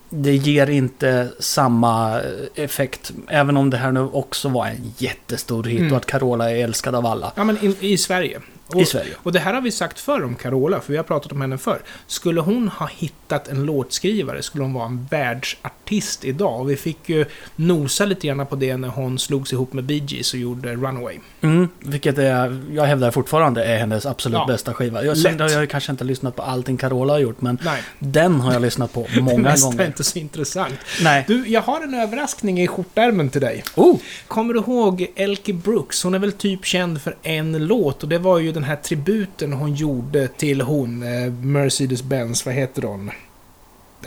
det 0.09 0.35
ger 0.35 0.69
inte 0.69 1.27
samma 1.39 2.21
effekt. 2.55 3.11
Även 3.27 3.57
om 3.57 3.69
det 3.69 3.77
här 3.77 3.91
nu 3.91 3.99
också 3.99 4.49
var 4.49 4.67
en 4.67 4.93
jättestor 4.97 5.63
hit 5.63 5.79
Mm. 5.79 5.91
och 5.91 5.97
att 5.97 6.05
Carola 6.05 6.51
är 6.51 6.63
älskad 6.63 6.95
av 6.95 7.05
alla. 7.05 7.31
Ja, 7.35 7.43
men 7.43 7.57
i, 7.57 7.75
i 7.79 7.97
Sverige. 7.97 8.39
Och, 8.67 8.81
I 8.81 8.85
Sverige. 8.85 9.13
Och 9.23 9.31
det 9.31 9.39
här 9.39 9.53
har 9.53 9.61
vi 9.61 9.71
sagt 9.71 9.99
förr 9.99 10.23
om 10.23 10.35
Carola, 10.35 10.81
för 10.81 10.91
vi 10.93 10.97
har 10.97 11.03
pratat 11.03 11.31
om 11.31 11.41
henne 11.41 11.57
förr. 11.57 11.79
Skulle 12.07 12.41
hon 12.41 12.67
ha 12.67 12.89
hittat 12.97 13.47
en 13.47 13.65
låtskrivare 13.65 14.41
skulle 14.43 14.63
hon 14.63 14.73
vara 14.73 14.85
en 14.85 15.07
världsartist 15.11 16.25
idag. 16.25 16.59
Och 16.61 16.69
vi 16.69 16.75
fick 16.75 17.09
ju 17.09 17.25
nosa 17.55 18.05
lite 18.05 18.27
grann 18.27 18.45
på 18.45 18.55
det 18.55 18.77
när 18.77 18.87
hon 18.87 19.19
slogs 19.19 19.53
ihop 19.53 19.73
med 19.73 19.83
Bee 19.83 20.03
Gees 20.07 20.33
och 20.33 20.39
gjorde 20.39 20.75
Runaway. 20.75 21.19
Mm, 21.41 21.67
vilket 21.79 22.17
är, 22.17 22.61
jag 22.71 22.83
hävdar 22.85 23.11
fortfarande 23.11 23.63
är 23.65 23.77
hennes 23.77 24.05
absolut 24.05 24.35
Ja. 24.37 24.45
bästa 24.47 24.73
skiva. 24.73 25.03
Jag, 25.03 25.17
sen 25.17 25.39
har 25.39 25.49
jag 25.49 25.61
ju 25.61 25.67
kanske 25.67 25.91
inte 25.91 26.03
lyssnat 26.03 26.35
på 26.35 26.41
allting 26.41 26.77
Carola 26.77 27.13
har 27.13 27.19
gjort, 27.19 27.41
men 27.41 27.57
Nej, 27.65 27.83
den 27.99 28.39
har 28.41 28.53
jag 28.53 28.61
lyssnat 28.61 28.93
på 28.93 29.07
det 29.15 29.21
många 29.21 29.37
mesta 29.39 29.67
är 29.67 29.71
gånger. 29.71 29.85
inte 29.87 30.03
så 30.03 30.19
intressant. 30.19 30.75
Nej. 31.03 31.23
Du, 31.27 31.47
jag 31.47 31.61
har 31.61 31.81
en 31.81 31.93
överraskning 31.93 32.61
i 32.61 32.67
skjortärmen 32.67 33.29
till 33.29 33.41
dig. 33.41 33.63
Oh! 33.75 33.97
Kommer 34.27 34.53
du 34.53 34.59
ihåg 34.59 35.07
Elke 35.15 35.53
Brooks? 35.53 36.03
Hon 36.03 36.13
är 36.13 36.19
väl 36.19 36.31
typ 36.31 36.65
känd 36.65 37.01
för 37.01 37.15
en 37.23 37.65
låt 37.67 38.03
och 38.03 38.09
det 38.09 38.17
var 38.17 38.39
ju 38.39 38.51
den 38.55 38.63
här 38.63 38.75
tributen 38.75 39.53
hon 39.53 39.73
gjorde 39.75 40.27
till 40.27 40.61
hon, 40.61 41.03
eh, 41.03 41.31
Mercedes-Benz, 41.31 42.45
vad 42.45 42.55
heter 42.55 42.81
hon? 42.81 43.11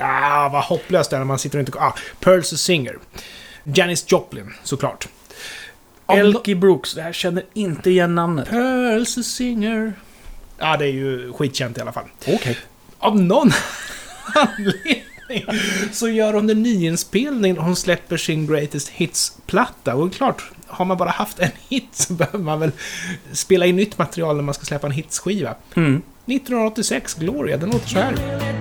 Ah, 0.00 0.48
vad 0.48 0.64
hopplöst 0.64 1.10
det 1.10 1.16
är 1.16 1.20
när 1.20 1.24
man 1.26 1.38
sitter 1.38 1.58
och 1.58 1.60
inte... 1.66 1.78
Ah, 1.78 1.94
a 2.26 2.42
Singer. 2.42 2.98
Janis 3.64 4.04
Joplin, 4.08 4.54
såklart. 4.62 5.08
El- 6.08 6.18
Elkie 6.18 6.54
Brooks, 6.54 6.96
jag 6.96 7.14
känner 7.14 7.44
inte 7.54 7.90
igen 7.90 8.14
namnet. 8.14 8.48
A 8.52 9.04
Singer. 9.22 9.92
Ja, 10.58 10.76
det 10.76 10.84
är 10.84 10.92
ju 10.92 11.32
skitkänt 11.32 11.78
i 11.78 11.80
alla 11.80 11.92
fall. 11.92 12.04
Okej. 12.26 12.58
Av 12.98 13.20
någon 13.20 13.50
anledning 14.34 15.02
så 15.92 16.08
gör 16.08 16.34
hon 16.34 16.50
en 16.50 16.62
nyinspelning 16.62 17.54
när 17.54 17.62
hon 17.62 17.76
släpper 17.76 18.16
sin 18.16 18.46
Greatest 18.46 18.88
Hits-platta. 18.88 19.94
Och 19.94 20.12
klart, 20.12 20.42
har 20.66 20.84
man 20.84 20.96
bara 20.96 21.10
haft 21.10 21.38
en 21.38 21.50
hit 21.68 21.88
så 21.92 22.12
behöver 22.12 22.38
man 22.38 22.60
väl 22.60 22.72
spela 23.32 23.66
in 23.66 23.76
nytt 23.76 23.98
material 23.98 24.36
när 24.36 24.42
man 24.42 24.54
ska 24.54 24.64
släppa 24.64 24.86
en 24.86 24.92
hitsskiva. 24.92 25.54
Mm. 25.76 26.02
1986, 26.26 27.14
Gloria, 27.14 27.56
den 27.56 27.70
låter 27.70 27.88
så 27.88 27.98
här. 27.98 28.57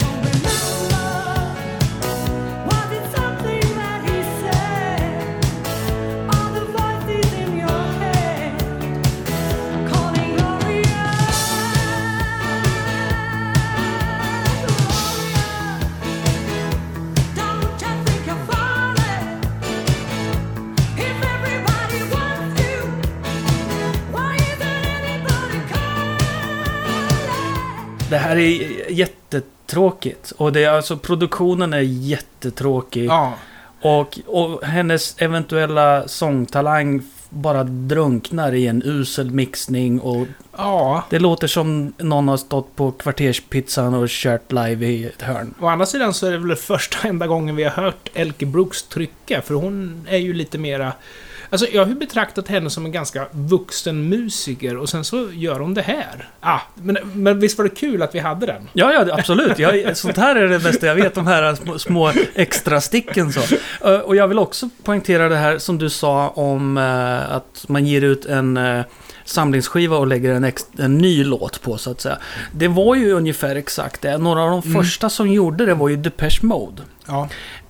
Här 28.37 28.87
är 28.87 28.91
jättetråkigt. 28.91 30.31
Och 30.37 30.53
det 30.53 30.63
är 30.63 30.69
alltså, 30.69 30.97
produktionen 30.97 31.73
är 31.73 31.81
jättetråkig. 31.81 33.05
Ja, 33.05 33.33
Och, 33.81 34.19
och 34.25 34.63
hennes 34.63 35.15
eventuella 35.21 36.07
sångtalang 36.07 37.01
bara 37.29 37.63
drunknar 37.63 38.53
i 38.53 38.67
en 38.67 38.81
usel 38.85 39.31
mixning 39.31 39.99
och 39.99 40.27
ja. 40.57 41.03
det 41.09 41.19
låter 41.19 41.47
som 41.47 41.93
någon 41.97 42.27
har 42.27 42.37
stått 42.37 42.75
på 42.75 42.91
kvarterspizzan 42.91 43.93
och 43.93 44.09
kört 44.09 44.51
live 44.51 44.85
i 44.85 45.05
ett 45.05 45.21
hörn. 45.21 45.53
Å 45.59 45.67
andra 45.67 45.85
sidan 45.85 46.13
så 46.13 46.27
är 46.27 46.31
det 46.31 46.37
väl 46.37 46.55
första 46.55 47.07
enda 47.07 47.27
gången 47.27 47.55
vi 47.55 47.63
har 47.63 47.71
hört 47.71 48.09
Elke 48.13 48.45
Brooks 48.45 48.83
trycka, 48.83 49.41
för 49.41 49.53
hon 49.53 50.07
är 50.09 50.17
ju 50.17 50.33
lite 50.33 50.57
mera... 50.57 50.93
Alltså, 51.49 51.67
jag 51.71 51.81
har 51.81 51.89
ju 51.89 51.95
betraktat 51.95 52.47
henne 52.47 52.69
som 52.69 52.85
en 52.85 52.91
ganska 52.91 53.27
vuxen 53.31 54.09
musiker 54.09 54.77
och 54.77 54.89
sen 54.89 55.03
så 55.03 55.27
gör 55.33 55.59
hon 55.59 55.73
det 55.73 55.81
här. 55.81 56.29
Ah, 56.39 56.59
men, 56.75 56.97
men 57.13 57.39
visst 57.39 57.57
var 57.57 57.65
det 57.65 57.75
kul 57.75 58.01
att 58.01 58.15
vi 58.15 58.19
hade 58.19 58.45
den? 58.45 58.69
Ja, 58.73 58.93
ja, 58.93 59.13
absolut. 59.13 59.59
Jag, 59.59 59.97
sånt 59.97 60.17
här 60.17 60.35
är 60.35 60.47
det 60.49 60.59
bästa 60.59 60.87
jag 60.87 60.95
vet, 60.95 61.15
de 61.15 61.27
här 61.27 61.55
små, 61.55 61.79
små 61.79 62.11
extra 62.35 62.81
sticken 62.81 63.33
så. 63.33 63.55
Eh, 63.85 63.99
och 63.99 64.15
jag 64.15 64.27
vill 64.27 64.39
också 64.39 64.69
poängtera 64.83 65.29
det 65.29 65.35
här 65.35 65.57
som 65.57 65.77
du 65.77 65.89
sa 65.89 66.29
om 66.29 66.77
eh, 66.77 67.31
att 67.31 67.65
man 67.67 67.85
ger 67.85 68.01
ut 68.01 68.25
en 68.25 68.57
eh, 68.57 68.85
samlingsskiva 69.29 69.97
och 69.97 70.07
lägger 70.07 70.33
en, 70.33 70.43
ex, 70.43 70.65
en 70.77 70.97
ny 70.97 71.23
låt 71.23 71.61
på 71.61 71.77
så 71.77 71.91
att 71.91 72.01
säga. 72.01 72.17
Det 72.51 72.67
var 72.67 72.95
ju 72.95 73.11
ungefär 73.11 73.55
exakt 73.55 74.01
det. 74.01 74.17
Några 74.17 74.41
av 74.43 74.49
de 74.49 74.61
Mm. 74.69 74.83
första 74.83 75.09
som 75.09 75.31
gjorde 75.33 75.65
det 75.65 75.73
var 75.73 75.89
ju 75.89 75.95
Depeche 75.95 76.39
Mode. 76.41 76.81
Ja. 77.07 77.29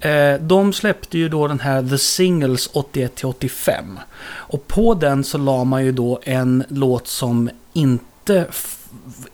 Eh, 0.10 0.40
de 0.42 0.74
släppte 0.74 1.18
ju 1.18 1.30
då 1.30 1.48
den 1.48 1.60
här 1.60 1.84
The 1.90 1.98
Singles 1.98 2.70
81-85. 2.74 3.98
Och 4.30 4.68
på 4.68 4.94
den 4.94 5.24
så 5.24 5.38
la 5.38 5.64
man 5.64 5.86
ju 5.86 5.92
då 5.92 6.20
en 6.24 6.64
låt 6.70 7.08
som 7.08 7.50
inte, 7.74 8.46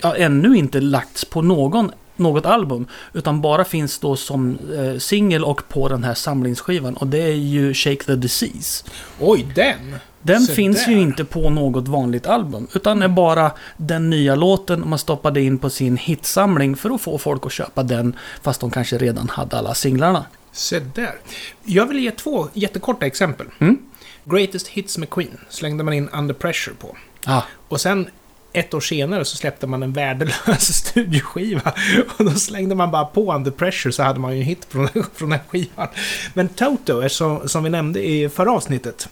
ja, 0.01 0.15
ännu 0.15 0.57
inte 0.57 0.79
lagts 0.81 1.25
på 1.25 1.41
någon, 1.41 1.91
något 2.15 2.45
album. 2.45 2.87
Utan 3.13 3.41
bara 3.41 3.65
finns 3.65 3.99
då 3.99 4.15
som 4.15 4.57
eh, 4.77 4.99
singel 4.99 5.43
och 5.43 5.69
på 5.69 5.87
den 5.89 6.03
här 6.03 6.13
samlingsskivan. 6.13 6.93
Och 6.97 7.07
det 7.07 7.21
är 7.21 7.33
ju 7.35 7.73
Shake 7.73 8.03
the 8.03 8.15
Disease. 8.15 8.83
Oj, 9.19 9.47
den! 9.55 9.95
Den 10.23 10.41
Se 10.41 10.53
finns 10.53 10.85
där. 10.85 10.91
ju 10.91 10.99
inte 11.01 11.25
på 11.25 11.49
något 11.49 11.87
vanligt 11.87 12.25
album. 12.27 12.67
Utan 12.73 13.01
är 13.01 13.07
bara 13.07 13.51
den 13.77 14.09
nya 14.09 14.35
låten 14.35 14.89
man 14.89 14.99
stoppade 14.99 15.41
in 15.41 15.57
på 15.57 15.69
sin 15.69 15.97
hitsamling 15.97 16.75
för 16.75 16.89
att 16.89 17.01
få 17.01 17.17
folk 17.17 17.45
att 17.45 17.51
köpa 17.51 17.83
den. 17.83 18.15
Fast 18.41 18.61
de 18.61 18.71
kanske 18.71 18.97
redan 18.97 19.29
hade 19.29 19.57
alla 19.57 19.73
singlarna. 19.73 20.25
Se 20.51 20.79
där. 20.79 21.15
Jag 21.63 21.85
vill 21.85 21.99
ge 21.99 22.11
två 22.11 22.47
jättekorta 22.53 23.05
exempel. 23.05 23.47
Mm. 23.59 23.77
Greatest 24.25 24.67
Hits 24.67 24.97
med 24.97 25.09
Queen 25.09 25.37
slängde 25.49 25.83
man 25.83 25.93
in 25.93 26.09
Under 26.09 26.33
Pressure 26.33 26.75
på. 26.75 26.97
Ah, 27.25 27.41
Och 27.67 27.81
sen 27.81 28.07
ett 28.53 28.73
år 28.73 28.79
senare 28.79 29.25
så 29.25 29.37
släppte 29.37 29.67
man 29.67 29.83
en 29.83 29.93
värdelös 29.93 30.73
studioskiva. 30.85 31.73
Och 32.17 32.25
då 32.25 32.31
slängde 32.31 32.75
man 32.75 32.91
bara 32.91 33.05
på 33.05 33.33
Under 33.33 33.51
Pressure 33.51 33.91
så 33.93 34.03
hade 34.03 34.19
man 34.19 34.33
ju 34.33 34.39
en 34.39 34.45
hit 34.45 34.65
från, 34.69 34.89
från 35.13 35.29
den 35.29 35.39
skivan. 35.49 35.87
Men 36.33 36.47
Toto, 36.49 36.99
är 36.99 37.07
som, 37.09 37.49
som 37.49 37.63
vi 37.63 37.69
nämnde 37.69 38.07
i 38.09 38.29
förra 38.29 38.51
avsnittet, 38.51 39.09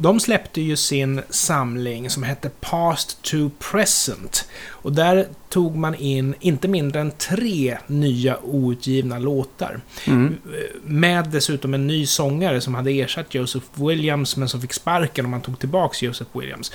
de 0.00 0.20
släppte 0.20 0.60
ju 0.60 0.76
sin 0.76 1.22
samling 1.30 2.10
som 2.10 2.22
hette 2.22 2.50
Past 2.60 3.22
to 3.22 3.50
Present. 3.58 4.48
Och 4.68 4.92
där 4.92 5.26
tog 5.48 5.76
man 5.76 5.94
in 5.94 6.34
inte 6.40 6.68
mindre 6.68 7.00
än 7.00 7.10
tre 7.10 7.78
nya 7.86 8.38
outgivna 8.42 9.18
låtar. 9.18 9.80
mm. 10.06 10.36
Med 10.82 11.28
dessutom 11.28 11.74
en 11.74 11.86
ny 11.86 12.06
sångare 12.06 12.60
som 12.60 12.74
hade 12.74 12.90
ersatt 12.90 13.34
Joseph 13.34 13.66
Williams 13.74 14.36
men 14.36 14.48
som 14.48 14.60
fick 14.60 14.72
sparken 14.72 15.24
och 15.24 15.30
man 15.30 15.40
tog 15.40 15.58
tillbaks 15.58 16.02
Joseph 16.02 16.38
Williams. 16.38 16.72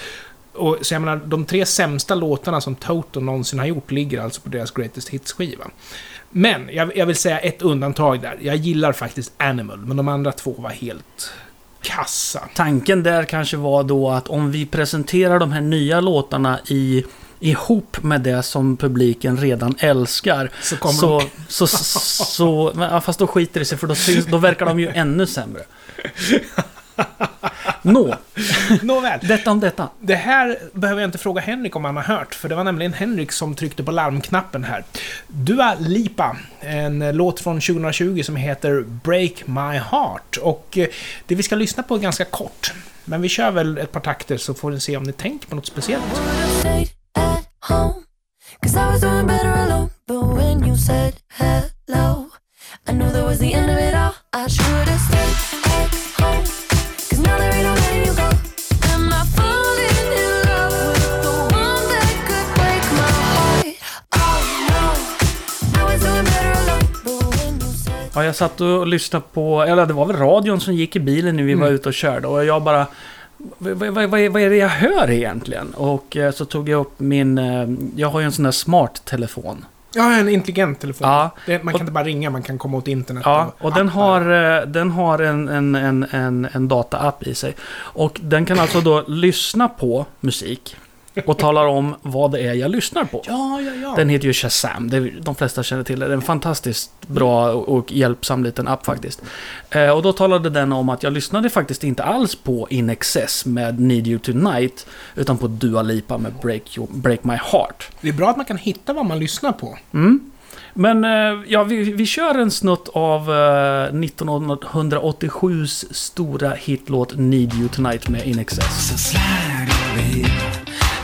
Och, 0.53 0.77
så 0.81 0.93
jag 0.93 1.01
menar, 1.01 1.21
de 1.25 1.45
tre 1.45 1.65
sämsta 1.65 2.15
låtarna 2.15 2.61
som 2.61 2.75
Toto 2.75 3.19
någonsin 3.19 3.59
har 3.59 3.65
gjort 3.65 3.91
ligger 3.91 4.21
alltså 4.21 4.41
på 4.41 4.49
deras 4.49 4.71
Greatest 4.71 5.09
Hits-skiva. 5.09 5.67
Men, 6.29 6.69
jag, 6.71 6.97
jag 6.97 7.05
vill 7.05 7.15
säga 7.15 7.39
ett 7.39 7.61
undantag 7.61 8.21
där. 8.21 8.37
Jag 8.41 8.55
gillar 8.55 8.93
faktiskt 8.93 9.33
Animal, 9.37 9.77
men 9.77 9.97
de 9.97 10.07
andra 10.07 10.31
två 10.31 10.55
var 10.57 10.69
helt 10.69 11.31
kassa. 11.83 12.49
Tanken 12.55 13.03
där 13.03 13.23
kanske 13.23 13.57
var 13.57 13.83
då 13.83 14.09
att 14.09 14.27
om 14.27 14.51
vi 14.51 14.65
presenterar 14.65 15.39
de 15.39 15.51
här 15.51 15.61
nya 15.61 16.01
låtarna 16.01 16.59
i 16.65 17.05
ihop 17.39 18.03
med 18.03 18.21
det 18.21 18.43
som 18.43 18.77
publiken 18.77 19.37
redan 19.37 19.75
älskar. 19.79 20.51
Så 20.61 20.77
kommer 20.77 20.93
Så, 20.93 21.19
de... 21.19 21.29
så, 21.47 21.67
så, 21.67 21.99
så 22.25 22.71
men, 22.75 22.89
ja, 22.89 23.01
fast 23.01 23.19
då 23.19 23.27
skiter 23.27 23.59
det 23.59 23.65
sig 23.65 23.77
för 23.77 23.87
då, 23.87 23.95
syns, 23.95 24.25
då 24.25 24.37
verkar 24.37 24.65
de 24.65 24.79
ju 24.79 24.87
ännu 24.87 25.27
sämre. 25.27 25.61
Nå, 27.81 28.15
Nåväl. 28.81 29.19
detta 29.23 29.51
om 29.51 29.59
detta. 29.59 29.89
Det 29.99 30.15
här 30.15 30.59
behöver 30.73 31.01
jag 31.01 31.07
inte 31.07 31.17
fråga 31.17 31.41
Henrik 31.41 31.75
om 31.75 31.85
han 31.85 31.95
har 31.95 32.03
hört, 32.03 32.35
för 32.35 32.49
det 32.49 32.55
var 32.55 32.63
nämligen 32.63 32.93
Henrik 32.93 33.31
som 33.31 33.55
tryckte 33.55 33.83
på 33.83 33.91
larmknappen 33.91 34.63
här. 34.63 34.83
Dua 35.27 35.75
Lipa, 35.79 36.37
en 36.59 37.17
låt 37.17 37.39
från 37.39 37.55
2020 37.61 38.21
som 38.23 38.35
heter 38.35 38.81
Break 38.81 39.47
My 39.47 39.77
Heart. 39.77 40.37
Och 40.41 40.77
eh, 40.77 40.87
det 41.25 41.35
vi 41.35 41.43
ska 41.43 41.55
lyssna 41.55 41.83
på 41.83 41.95
är 41.95 41.99
ganska 41.99 42.25
kort. 42.25 42.73
Men 43.05 43.21
vi 43.21 43.29
kör 43.29 43.51
väl 43.51 43.77
ett 43.77 43.91
par 43.91 43.99
takter 43.99 44.37
så 44.37 44.53
får 44.53 44.71
ni 44.71 44.79
se 44.79 44.97
om 44.97 45.03
ni 45.03 45.13
tänker 45.13 45.47
på 45.47 45.55
något 45.55 45.65
speciellt. 45.65 46.03
I 52.85 52.91
knew 52.91 53.09
that 53.11 53.23
was 53.23 53.39
the 53.39 53.53
end 53.53 53.71
of 53.71 53.77
it 53.77 53.93
all. 53.93 54.13
I 54.33 54.47
should 54.47 54.87
have 54.87 54.99
stayed 54.99 55.52
Ja, 68.15 68.23
jag 68.25 68.35
satt 68.35 68.61
och 68.61 68.87
lyssnade 68.87 69.25
på, 69.33 69.61
eller 69.61 69.85
det 69.85 69.93
var 69.93 70.05
väl 70.05 70.15
radion 70.17 70.59
som 70.59 70.73
gick 70.73 70.95
i 70.95 70.99
bilen 70.99 71.35
när 71.35 71.43
vi 71.43 71.53
var 71.53 71.67
ute 71.67 71.89
och 71.89 71.93
körde 71.95 72.27
och 72.27 72.45
jag 72.45 72.63
bara... 72.63 72.87
Vad, 73.57 73.77
vad, 73.77 73.93
vad, 73.93 74.07
vad 74.31 74.41
är 74.41 74.49
det 74.49 74.55
jag 74.55 74.67
hör 74.69 75.09
egentligen? 75.11 75.73
Och 75.73 76.17
eh, 76.17 76.31
så 76.31 76.45
tog 76.45 76.69
jag 76.69 76.79
upp 76.81 76.99
min... 76.99 77.37
eh, 77.37 77.67
Jag 77.95 78.09
har 78.09 78.19
ju 78.19 78.25
en 78.25 78.31
sån 78.31 78.43
där 78.43 78.51
smart-telefon. 78.51 79.65
Ja, 79.95 80.13
en 80.19 80.29
intelligent 80.29 80.79
telefon. 80.79 81.07
Ja. 81.07 81.29
Det, 81.45 81.63
man 81.63 81.73
kan 81.73 81.75
Och- 81.75 81.79
inte 81.81 81.91
bara 81.91 82.03
ringa, 82.03 82.29
man 82.29 82.41
kan 82.43 82.57
komma 82.57 82.77
åt 82.77 82.87
internet. 82.87 83.23
Ja, 83.25 83.53
och 83.59 83.73
den 83.73 83.89
appar. 83.89 84.01
har, 84.21 84.57
eh, 84.61 84.65
den 84.67 84.91
har 84.91 85.19
en, 85.19 85.47
en, 85.49 85.75
en, 85.75 86.05
en, 86.11 86.47
en 86.53 86.67
data-app 86.67 87.23
i 87.27 87.35
sig. 87.35 87.55
Och 87.75 88.19
den 88.23 88.45
kan 88.45 88.59
alltså 88.59 88.81
då 88.81 89.03
lyssna 89.07 89.67
på 89.69 90.05
musik 90.19 90.75
och 91.25 91.37
talar 91.39 91.65
om 91.65 91.95
vad 92.01 92.31
det 92.31 92.39
är 92.39 92.53
jag 92.53 92.71
lyssnar 92.71 93.03
på. 93.05 93.21
Ja, 93.27 93.61
ja, 93.61 93.71
ja. 93.81 93.93
Den 93.97 94.09
heter 94.09 94.25
ju 94.27 94.33
Shazam, 94.33 94.89
det, 94.89 94.97
är- 94.97 95.13
de 95.21 95.35
flesta 95.35 95.63
känner 95.63 95.83
till 95.83 95.99
det. 95.99 96.05
Det 96.07 96.11
är 96.11 96.15
en 96.15 96.21
fantastiskt 96.21 96.91
bra 97.07 97.51
och, 97.51 97.91
hjälpsam 97.91 98.43
liten 98.43 98.67
app 98.67 98.85
faktiskt. 98.85 99.21
Eh, 99.69 99.89
och 99.89 100.01
då 100.01 100.13
talade 100.13 100.49
den 100.49 100.71
om 100.73 100.89
att 100.89 101.03
jag 101.03 101.13
lyssnade 101.13 101.49
faktiskt 101.49 101.83
inte 101.83 102.03
alls 102.03 102.35
på 102.35 102.67
In 102.69 102.89
Excess 102.89 103.45
med 103.45 103.79
Need 103.79 104.07
You 104.07 104.19
Tonight, 104.19 104.85
utan 105.15 105.37
på 105.37 105.47
Dua 105.47 105.81
Lipa 105.81 106.17
med 106.17 106.33
Break, 106.41 106.77
You, 106.77 106.87
Break 106.91 107.23
My 107.23 107.33
Heart. 107.51 107.89
Det 108.01 108.09
är 108.09 108.13
bra 108.13 108.29
att 108.29 108.37
man 108.37 108.45
kan 108.45 108.57
hitta 108.57 108.93
vad 108.93 109.05
man 109.05 109.19
lyssnar 109.19 109.51
på. 109.51 109.77
Mm. 109.93 110.31
Men 110.73 111.03
eh, 111.03 111.43
ja, 111.47 111.63
vi, 111.63 111.93
vi 111.93 112.05
kör 112.05 112.35
en 112.39 112.51
snutt 112.51 112.89
av 112.93 113.21
eh, 113.29 113.33
1987s 113.93 115.85
stora 115.93 116.49
hitlåt 116.49 117.17
Need 117.17 117.53
You 117.53 117.67
Tonight 117.69 118.09
med 118.09 118.27
In 118.27 118.39
Excess. 118.39 119.13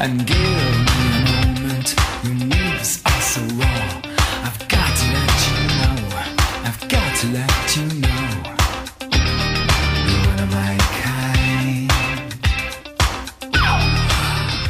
And 0.02 0.26
give 0.26 0.38
me 0.38 0.46
a 0.46 1.26
moment. 1.36 1.96
Your 2.24 2.34
moves 2.34 3.02
are 3.06 3.22
so 3.22 3.42
raw. 3.42 4.02
I've 4.46 4.68
got 4.70 4.96
to 5.00 5.06
let 5.16 5.38
you 5.48 5.56
know. 5.78 5.96
I've 6.64 6.90
got 6.90 7.16
to 7.22 7.28
let 7.28 7.76
you 7.76 7.84
know. 8.00 8.30
You're 10.08 10.28
one 10.28 10.40
of 10.44 10.50
my 10.52 10.78
kind. 11.04 11.92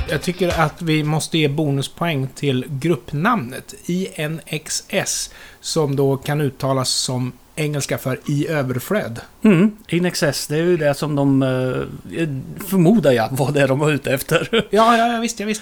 Jag 0.09 0.21
tycker 0.21 0.59
att 0.59 0.81
vi 0.81 1.03
måste 1.03 1.37
ge 1.37 1.47
bonuspoäng 1.47 2.27
till 2.35 2.65
gruppnamnet 2.69 3.73
INXS, 3.85 5.29
som 5.61 5.95
då 5.95 6.17
kan 6.17 6.41
uttalas 6.41 6.89
som 6.89 7.31
engelska 7.59 7.97
för 7.97 8.19
i 8.25 8.47
överflöd. 8.47 9.19
Mm, 9.41 9.71
In 9.87 10.05
Excess, 10.05 10.47
det 10.47 10.55
är 10.55 10.63
ju 10.63 10.77
det 10.77 10.93
som 10.93 11.15
de, 11.15 11.43
eh, 11.43 12.27
förmodar 12.67 13.11
jag, 13.11 13.27
vad 13.31 13.53
det 13.53 13.61
är 13.61 13.67
de 13.67 13.79
var 13.79 13.91
ute 13.91 14.11
efter. 14.11 14.49
Ja, 14.69 14.97
ja, 14.97 15.13
ja 15.13 15.19
visst, 15.19 15.39
ja, 15.39 15.45
visst. 15.45 15.61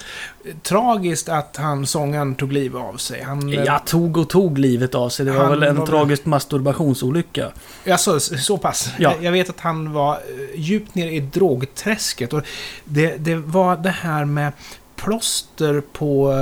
Tragiskt 0.64 1.30
att 1.30 1.58
han, 1.58 1.88
sångaren, 1.88 2.36
tog 2.36 2.54
livet 2.54 2.82
av 2.82 2.98
sig. 2.98 3.22
Han, 3.22 3.54
eh, 3.54 3.64
Jag 3.64 3.86
tog 3.86 4.18
och 4.18 4.30
tog 4.30 4.58
livet 4.58 4.96
av 4.96 5.10
sig. 5.10 5.26
Det 5.26 5.32
var 5.32 5.50
väl 5.50 5.64
en 5.64 5.76
var 5.76 5.86
tragisk 5.86 6.26
masturbationsolycka. 6.26 7.52
Alltså, 7.92 8.20
så, 8.20 8.38
så 8.38 8.58
pass. 8.58 8.90
Ja. 9.00 9.14
Jag 9.22 9.32
vet 9.32 9.50
att 9.50 9.60
han 9.60 9.94
var 9.94 10.14
eh, 10.14 10.20
djupt 10.60 10.96
ner 10.96 11.08
i 11.08 11.20
drogträsket. 11.20 12.34
Och 12.34 12.42
det, 12.84 13.18
det 13.18 13.36
var 13.36 13.78
det 13.78 13.90
här 13.90 14.26
med 14.26 14.52
plåster 14.96 15.82
på 15.94 16.34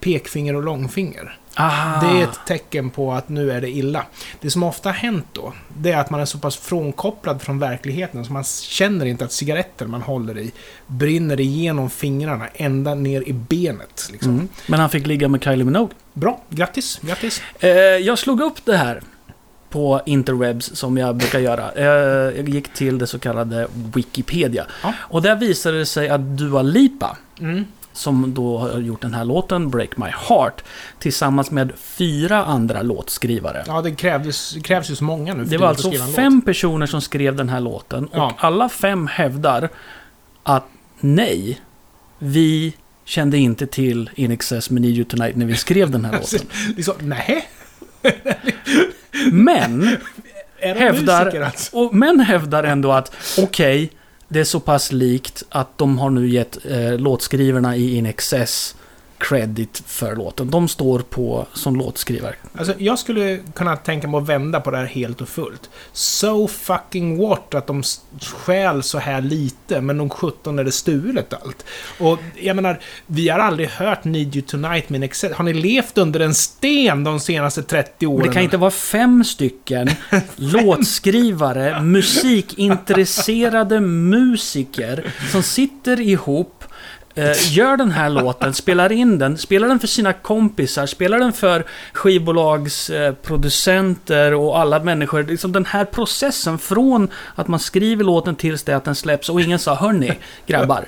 pekfinger 0.00 0.56
och 0.56 0.62
långfinger. 0.62 1.38
Ah. 1.58 2.00
Det 2.00 2.20
är 2.20 2.24
ett 2.24 2.40
tecken 2.46 2.90
på 2.90 3.12
att 3.12 3.28
nu 3.28 3.50
är 3.52 3.60
det 3.60 3.70
illa. 3.70 4.06
Det 4.40 4.50
som 4.50 4.62
ofta 4.62 4.88
har 4.88 4.94
hänt 4.94 5.26
då, 5.32 5.52
det 5.78 5.92
är 5.92 5.98
att 5.98 6.10
man 6.10 6.20
är 6.20 6.24
så 6.24 6.38
pass 6.38 6.56
frånkopplad 6.56 7.42
från 7.42 7.58
verkligheten 7.58 8.24
så 8.24 8.32
man 8.32 8.44
känner 8.44 9.06
inte 9.06 9.24
att 9.24 9.32
cigaretten 9.32 9.90
man 9.90 10.02
håller 10.02 10.38
i 10.38 10.52
brinner 10.86 11.40
igenom 11.40 11.90
fingrarna 11.90 12.48
ända 12.54 12.94
ner 12.94 13.22
i 13.28 13.32
benet. 13.32 14.08
Liksom. 14.12 14.30
Mm. 14.30 14.48
Men 14.66 14.80
han 14.80 14.90
fick 14.90 15.06
ligga 15.06 15.28
med 15.28 15.44
Kylie 15.44 15.64
Minogue. 15.64 15.94
Bra, 16.12 16.42
grattis, 16.50 16.98
grattis. 17.02 17.42
Eh, 17.58 17.70
jag 17.78 18.18
slog 18.18 18.40
upp 18.40 18.64
det 18.64 18.76
här 18.76 19.00
på 19.70 20.00
interwebs 20.06 20.76
som 20.76 20.98
jag 20.98 21.16
brukar 21.16 21.38
göra. 21.38 21.72
Eh, 21.72 21.84
jag 22.36 22.48
gick 22.48 22.74
till 22.74 22.98
det 22.98 23.06
så 23.06 23.18
kallade 23.18 23.66
Wikipedia. 23.94 24.66
Ja. 24.82 24.92
Och 24.98 25.22
där 25.22 25.36
visade 25.36 25.78
det 25.78 25.86
sig 25.86 26.08
att 26.08 26.20
Dua 26.38 26.62
Lipa, 26.62 27.16
Mm. 27.40 27.64
Som 27.96 28.34
då 28.34 28.58
har 28.58 28.78
gjort 28.80 29.02
den 29.02 29.14
här 29.14 29.24
låten, 29.24 29.70
Break 29.70 29.96
My 29.96 30.06
Heart, 30.28 30.64
tillsammans 30.98 31.50
med 31.50 31.72
fyra 31.76 32.44
andra 32.44 32.82
låtskrivare. 32.82 33.64
Ja, 33.66 33.82
det 33.82 33.90
krävdes, 33.94 34.56
krävs 34.64 34.90
ju 34.90 34.94
så 34.96 35.04
många 35.04 35.34
nu 35.34 35.44
Det 35.44 35.58
var 35.58 35.68
alltså 35.68 35.90
fem 35.92 36.40
personer 36.42 36.86
som 36.86 37.00
skrev 37.00 37.36
den 37.36 37.48
här 37.48 37.60
låten. 37.60 38.04
Och 38.06 38.16
Ja. 38.18 38.34
alla 38.38 38.68
fem 38.68 39.06
hävdar 39.06 39.68
att 40.42 40.64
nej, 41.00 41.60
vi 42.18 42.74
kände 43.04 43.38
inte 43.38 43.66
till 43.66 44.10
In 44.14 44.30
Excess 44.30 44.70
med 44.70 44.82
Need 44.82 44.94
You 44.96 45.04
Tonight 45.04 45.36
när 45.36 45.46
vi 45.46 45.56
skrev 45.56 45.90
den 45.90 46.04
här 46.04 46.12
låten. 46.20 46.40
Liksom, 46.76 46.94
nej, 47.00 47.48
Men 49.32 49.96
hävdar, 50.60 51.40
alltså? 51.42 51.76
och, 51.76 51.94
men 51.94 52.20
hävdar 52.20 52.64
ändå 52.64 52.92
att 52.92 53.12
okej, 53.38 53.90
det 54.28 54.40
är 54.40 54.44
så 54.44 54.60
pass 54.60 54.92
likt 54.92 55.42
att 55.48 55.78
de 55.78 55.98
har 55.98 56.10
nu 56.10 56.28
gett 56.28 56.66
eh, 56.66 56.98
låtskrivarna 56.98 57.76
i 57.76 57.96
In 57.96 58.06
Excess 58.06 58.74
credit 59.18 59.82
för 59.86 60.16
låten. 60.16 60.50
De 60.50 60.68
står 60.68 60.98
på 60.98 61.46
som 61.52 61.76
låtskrivare. 61.76 62.34
Alltså, 62.58 62.74
jag 62.78 62.98
skulle 62.98 63.38
kunna 63.54 63.76
tänka 63.76 64.08
mig 64.08 64.18
att 64.18 64.28
vända 64.28 64.60
på 64.60 64.70
det 64.70 64.76
här 64.76 64.86
helt 64.86 65.20
och 65.20 65.28
fullt. 65.28 65.70
So 65.92 66.48
fucking 66.48 67.18
what 67.18 67.54
att 67.54 67.66
de 67.66 67.82
stjäl 68.20 68.82
så 68.82 68.98
här 68.98 69.20
lite, 69.20 69.80
men 69.80 69.98
de 69.98 70.10
17 70.10 70.58
är 70.58 70.64
det 70.64 70.72
stulet 70.72 71.32
allt. 71.32 71.64
Och 71.98 72.18
jag 72.40 72.56
menar, 72.56 72.80
vi 73.06 73.28
har 73.28 73.38
aldrig 73.38 73.68
hört 73.68 74.04
Need 74.04 74.36
You 74.36 74.46
Tonight 74.46 74.88
med 74.88 74.98
en 74.98 75.02
excess. 75.02 75.32
Har 75.32 75.44
ni 75.44 75.52
levt 75.52 75.98
under 75.98 76.20
en 76.20 76.34
sten 76.34 77.04
de 77.04 77.20
senaste 77.20 77.62
30 77.62 78.06
åren? 78.06 78.18
Men 78.18 78.28
det 78.28 78.34
kan 78.34 78.42
inte 78.42 78.56
vara 78.56 78.70
fem 78.70 79.24
stycken 79.24 79.88
låtskrivare, 80.36 81.82
musikintresserade 81.82 83.80
musiker 83.80 85.12
som 85.30 85.42
sitter 85.42 86.00
ihop 86.00 86.64
gör 87.50 87.76
den 87.76 87.90
här 87.90 88.10
låten, 88.10 88.54
spelar 88.54 88.92
in 88.92 89.18
den, 89.18 89.38
spelar 89.38 89.68
den 89.68 89.80
för 89.80 89.86
sina 89.86 90.12
kompisar, 90.12 90.86
spelar 90.86 91.18
den 91.18 91.32
för 91.32 91.64
skivbolagsproducenter 91.92 93.08
eh, 93.08 93.14
producenter 93.14 94.34
och 94.34 94.58
alla 94.58 94.80
människor. 94.80 95.22
Liksom 95.22 95.52
den 95.52 95.66
här 95.66 95.84
processen 95.84 96.58
från 96.58 97.08
att 97.34 97.48
man 97.48 97.60
skriver 97.60 98.04
låten 98.04 98.36
tills 98.36 98.62
det 98.62 98.76
att 98.76 98.84
den 98.84 98.94
släpps 98.94 99.28
och 99.28 99.40
ingen 99.40 99.58
sa 99.58 99.74
Hörni, 99.74 100.12
grabbar. 100.46 100.84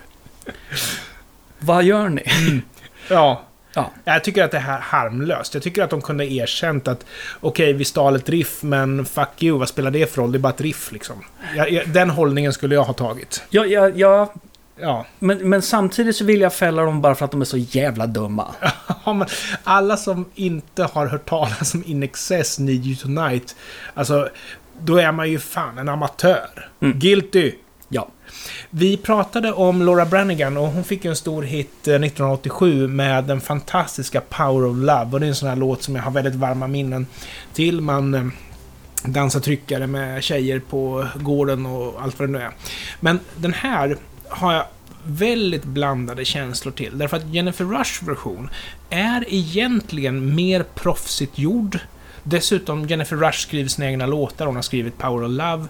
Vad 1.59 1.85
gör 1.85 2.09
ni? 2.09 2.23
Ja. 3.11 3.45
Ja. 3.75 3.91
Jag 4.05 4.25
tycker 4.25 4.45
att 4.45 4.51
det 4.51 4.59
här 4.59 4.77
är 4.77 4.81
harmlöst. 4.81 5.55
Jag 5.55 5.63
tycker 5.63 5.83
att 5.83 5.91
de 5.91 6.03
kunde 6.03 6.33
erkänt 6.33 6.89
att 6.89 7.05
okej, 7.41 7.73
vi 7.73 7.85
stal 7.85 8.17
ett 8.17 8.29
riff, 8.29 8.63
men 8.63 9.05
fuck 9.05 9.43
you, 9.43 9.59
vad 9.59 9.69
spelar 9.69 9.91
det 9.91 10.13
för 10.13 10.23
roll? 10.23 10.33
Det 10.33 10.39
är 10.39 10.41
bara 10.41 10.53
ett 10.53 10.61
riff 10.61 10.93
liksom. 10.93 11.25
Jag, 11.57 11.71
jag, 11.71 11.89
den 11.89 12.11
hållningen 12.11 12.53
skulle 12.53 12.75
jag 12.75 12.85
ha 12.85 12.93
tagit. 12.93 13.43
Ja, 13.51 13.67
ja, 13.67 13.89
ja 13.89 14.33
Ja. 14.81 15.07
men, 15.19 15.49
men 15.49 15.63
samtidigt 15.63 16.17
så 16.17 16.25
vill 16.25 16.41
jag 16.41 16.55
fälla 16.55 16.83
dem 16.83 17.01
bara 17.01 17.15
för 17.15 17.25
att 17.25 17.31
de 17.31 17.41
är 17.41 17.45
så 17.45 17.57
jävla 17.57 18.07
dumma. 18.07 18.55
Alla 19.65 19.97
som 19.97 20.25
inte 20.35 20.83
har 20.83 21.07
hört 21.07 21.29
talas 21.29 21.75
om 21.75 21.83
In 21.87 22.03
Excess 22.03 22.59
Need 22.59 22.87
You 22.87 22.97
Tonight, 22.97 23.57
alltså, 23.95 24.29
då 24.81 24.97
är 24.97 25.13
man 25.13 25.31
ju 25.31 25.39
fan 25.39 25.79
en 25.79 25.89
amatör. 25.89 26.71
Mm. 26.81 26.99
Guilty! 26.99 27.53
Ja. 27.89 28.09
Vi 28.71 28.97
pratade 28.97 29.53
om 29.53 29.83
Laura 29.83 30.07
Branigan 30.07 30.57
och 30.57 30.67
hon 30.67 30.85
fick 30.85 31.05
en 31.05 31.17
stor 31.17 31.43
hit 31.43 31.89
eh, 31.89 31.95
1987 31.95 32.89
med 32.89 33.25
den 33.25 33.41
fantastiska 33.41 34.21
Power 34.21 34.69
of 34.69 34.77
Love. 34.77 35.09
Och 35.13 35.21
det 35.21 35.27
är 35.27 35.29
en 35.29 35.35
sån 35.35 35.49
här 35.49 35.57
låt 35.57 35.83
som 35.83 35.97
jag 35.97 36.03
har 36.03 36.11
väldigt 36.11 36.35
varma 36.35 36.67
minnen 36.67 37.07
till. 37.53 37.81
Man 37.81 38.15
eh, 38.15 38.25
dansar 39.05 39.41
tryckare 39.41 39.87
med 39.87 40.23
tjejer 40.23 40.59
på 40.71 41.07
gården 41.15 41.67
och 41.67 42.03
allt 42.03 42.19
vad 42.19 42.29
det 42.29 42.33
nu 42.33 42.39
är. 42.39 42.51
Men 43.01 43.21
den 43.37 43.53
här 43.53 43.97
har 44.31 44.53
jag 44.53 44.65
väldigt 45.05 45.65
blandade 45.65 46.25
känslor 46.25 46.73
till. 46.73 46.99
Därför 46.99 47.17
att 47.17 47.35
Jennifer 47.35 47.65
Rush 47.65 48.05
version 48.05 48.51
är 48.91 49.25
egentligen 49.29 50.35
mer 50.35 50.63
proffsigt 50.75 51.39
gjord. 51.39 51.79
Dessutom, 52.23 52.87
Jennifer 52.87 53.17
Rush 53.17 53.39
skriver 53.39 53.69
sina 53.69 53.87
egna 53.87 54.07
låtar. 54.07 54.47
Hon 54.47 54.57
har 54.57 54.63
skrivit 54.63 54.99
Power 54.99 55.25
of 55.25 55.31
Love. 55.31 55.67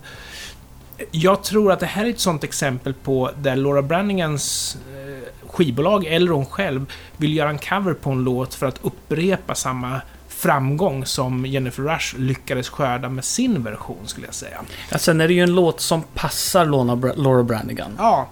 Jag 1.10 1.42
tror 1.42 1.72
att 1.72 1.80
det 1.80 1.86
här 1.86 2.04
är 2.04 2.10
ett 2.10 2.20
sånt 2.20 2.44
exempel 2.44 2.94
på 2.94 3.30
där 3.38 3.56
Laura 3.56 3.82
Brannigans 3.82 4.76
eh, 4.92 5.48
skivbolag, 5.48 6.04
eller 6.04 6.32
hon 6.32 6.46
själv, 6.46 6.86
vill 7.16 7.36
göra 7.36 7.50
en 7.50 7.58
cover 7.58 7.94
på 7.94 8.10
en 8.10 8.24
låt 8.24 8.54
för 8.54 8.66
att 8.66 8.80
upprepa 8.82 9.54
samma 9.54 10.00
framgång 10.38 11.07
som 11.07 11.46
Jennifer 11.46 11.83
Rush 11.83 12.16
lyckades 12.18 12.68
skörda 12.68 13.09
med 13.09 13.24
sin 13.24 13.62
version, 13.62 13.98
skulle 14.07 14.27
jag 14.27 14.35
säga. 14.35 14.61
Ja, 14.90 14.98
sen 14.98 15.20
är 15.20 15.29
det 15.29 15.35
ju 15.35 15.42
en 15.42 15.55
låt 15.55 15.81
som 15.81 16.03
passar 16.14 16.66
Laura, 16.66 16.96
Bra- 16.96 17.12
Laura 17.16 17.42
Branigan. 17.42 17.92
Ja. 17.98 18.29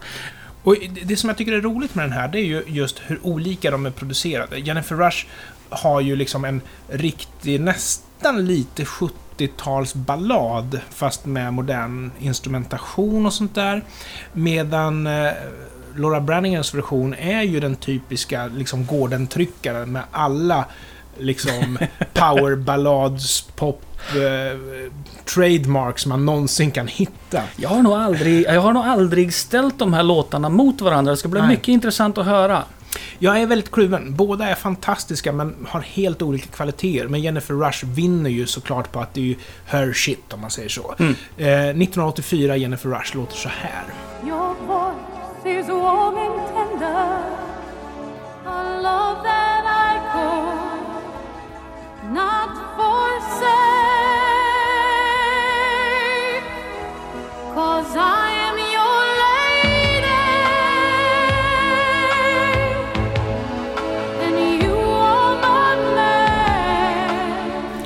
Och 0.62 0.76
det- 1.02 1.16
som 1.16 1.28
jag 1.28 1.36
tycker 1.38 1.52
är 1.52 1.60
roligt 1.60 1.94
med 1.94 2.04
den 2.04 2.12
här, 2.12 2.28
det 2.28 2.38
är 2.40 2.44
ju 2.44 2.62
just 2.66 3.00
hur 3.06 3.20
olika 3.26 3.70
de 3.70 3.86
är 3.86 3.90
producerade. 3.90 4.58
Jennifer 4.58 4.96
Rush 4.96 5.26
har 5.68 6.00
ju 6.00 6.16
liksom 6.16 6.44
en 6.44 6.60
riktig, 6.88 7.60
nästan 7.60 8.46
lite 8.46 8.84
80-talsballad 8.84 10.80
fast 10.90 11.26
med 11.26 11.52
modern 11.54 12.10
instrumentation 12.18 13.26
och 13.26 13.32
sånt 13.32 13.54
där. 13.54 13.84
Medan 14.32 15.06
eh, 15.06 15.30
Laura 15.96 16.20
Brannigans 16.20 16.74
version 16.74 17.14
är 17.14 17.42
ju 17.42 17.60
den 17.60 17.76
typiska 17.76 18.46
liksom 18.46 18.86
Gordon-tryckaren 18.86 19.92
med 19.92 20.02
alla 20.10 20.64
liksom 21.18 21.78
powerballads, 22.14 23.40
pop, 23.56 23.82
eh, 24.14 24.58
trademarks 25.34 26.06
man 26.06 26.24
någonsin 26.26 26.70
kan 26.70 26.86
hitta. 26.86 27.42
Jag 27.56 27.68
har, 27.68 27.82
nog 27.82 27.92
aldrig, 27.92 28.44
jag 28.44 28.60
har 28.60 28.72
nog 28.72 28.84
aldrig 28.84 29.34
ställt 29.34 29.78
de 29.78 29.92
här 29.94 30.02
låtarna 30.02 30.48
mot 30.48 30.80
varandra. 30.80 31.10
Det 31.10 31.16
ska 31.16 31.28
bli 31.28 31.40
Nej. 31.40 31.48
mycket 31.48 31.68
intressant 31.68 32.18
att 32.18 32.26
höra. 32.26 32.62
Jag 33.18 33.40
är 33.40 33.46
väldigt 33.46 33.70
kluven. 33.70 34.14
Båda 34.16 34.46
är 34.46 34.54
fantastiska 34.54 35.32
men 35.32 35.66
har 35.68 35.80
helt 35.80 36.22
olika 36.22 36.46
kvaliteter. 36.46 37.08
Men 37.08 37.20
Jennifer 37.20 37.54
Rush 37.54 37.86
vinner 37.86 38.30
ju 38.30 38.46
såklart 38.46 38.92
på 38.92 39.00
att 39.00 39.14
det 39.14 39.20
är 39.20 39.24
ju 39.24 39.36
her 39.66 39.92
shit 39.92 40.32
om 40.32 40.40
man 40.40 40.50
säger 40.50 40.68
så. 40.68 40.94
Mm. 40.98 41.14
Eh, 41.36 41.46
1984 41.46 42.56
Jennifer 42.56 42.88
Rush 42.88 43.16
låter 43.16 43.36
så 43.36 43.48
här. 43.48 43.84
Your 44.26 44.54
voice 44.66 45.60
is 45.60 45.68
warm 45.68 46.18
and 46.18 46.40
tender, 46.54 47.18
a 48.46 48.80
love 48.82 49.28
that 49.28 49.45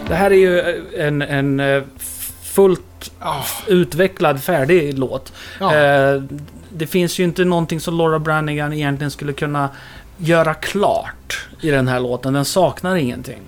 Det 0.09 0.15
här 0.15 0.31
är 0.31 0.35
ju 0.35 0.61
eh, 0.61 1.07
en, 1.07 1.23
en 1.23 1.61
eh, 1.61 1.83
fullt 2.43 3.13
utvecklad, 3.67 4.43
färdig 4.43 4.99
låt. 4.99 5.33
ja. 5.61 5.77
Eh, 5.77 6.23
det 6.73 6.87
finns 6.87 7.19
ju 7.19 7.25
inte 7.25 7.45
någonting 7.45 7.81
som 7.81 7.95
Laura 7.95 8.19
Branigan 8.19 8.73
egentligen 8.73 9.11
skulle 9.11 9.33
kunna 9.33 9.69
göra 10.17 10.55
klart 10.55 11.49
i 11.61 11.71
den 11.71 11.89
här 11.89 12.01
låten. 12.01 12.33
Den 12.33 12.45
saknar 12.45 12.97
ingenting. 12.97 13.41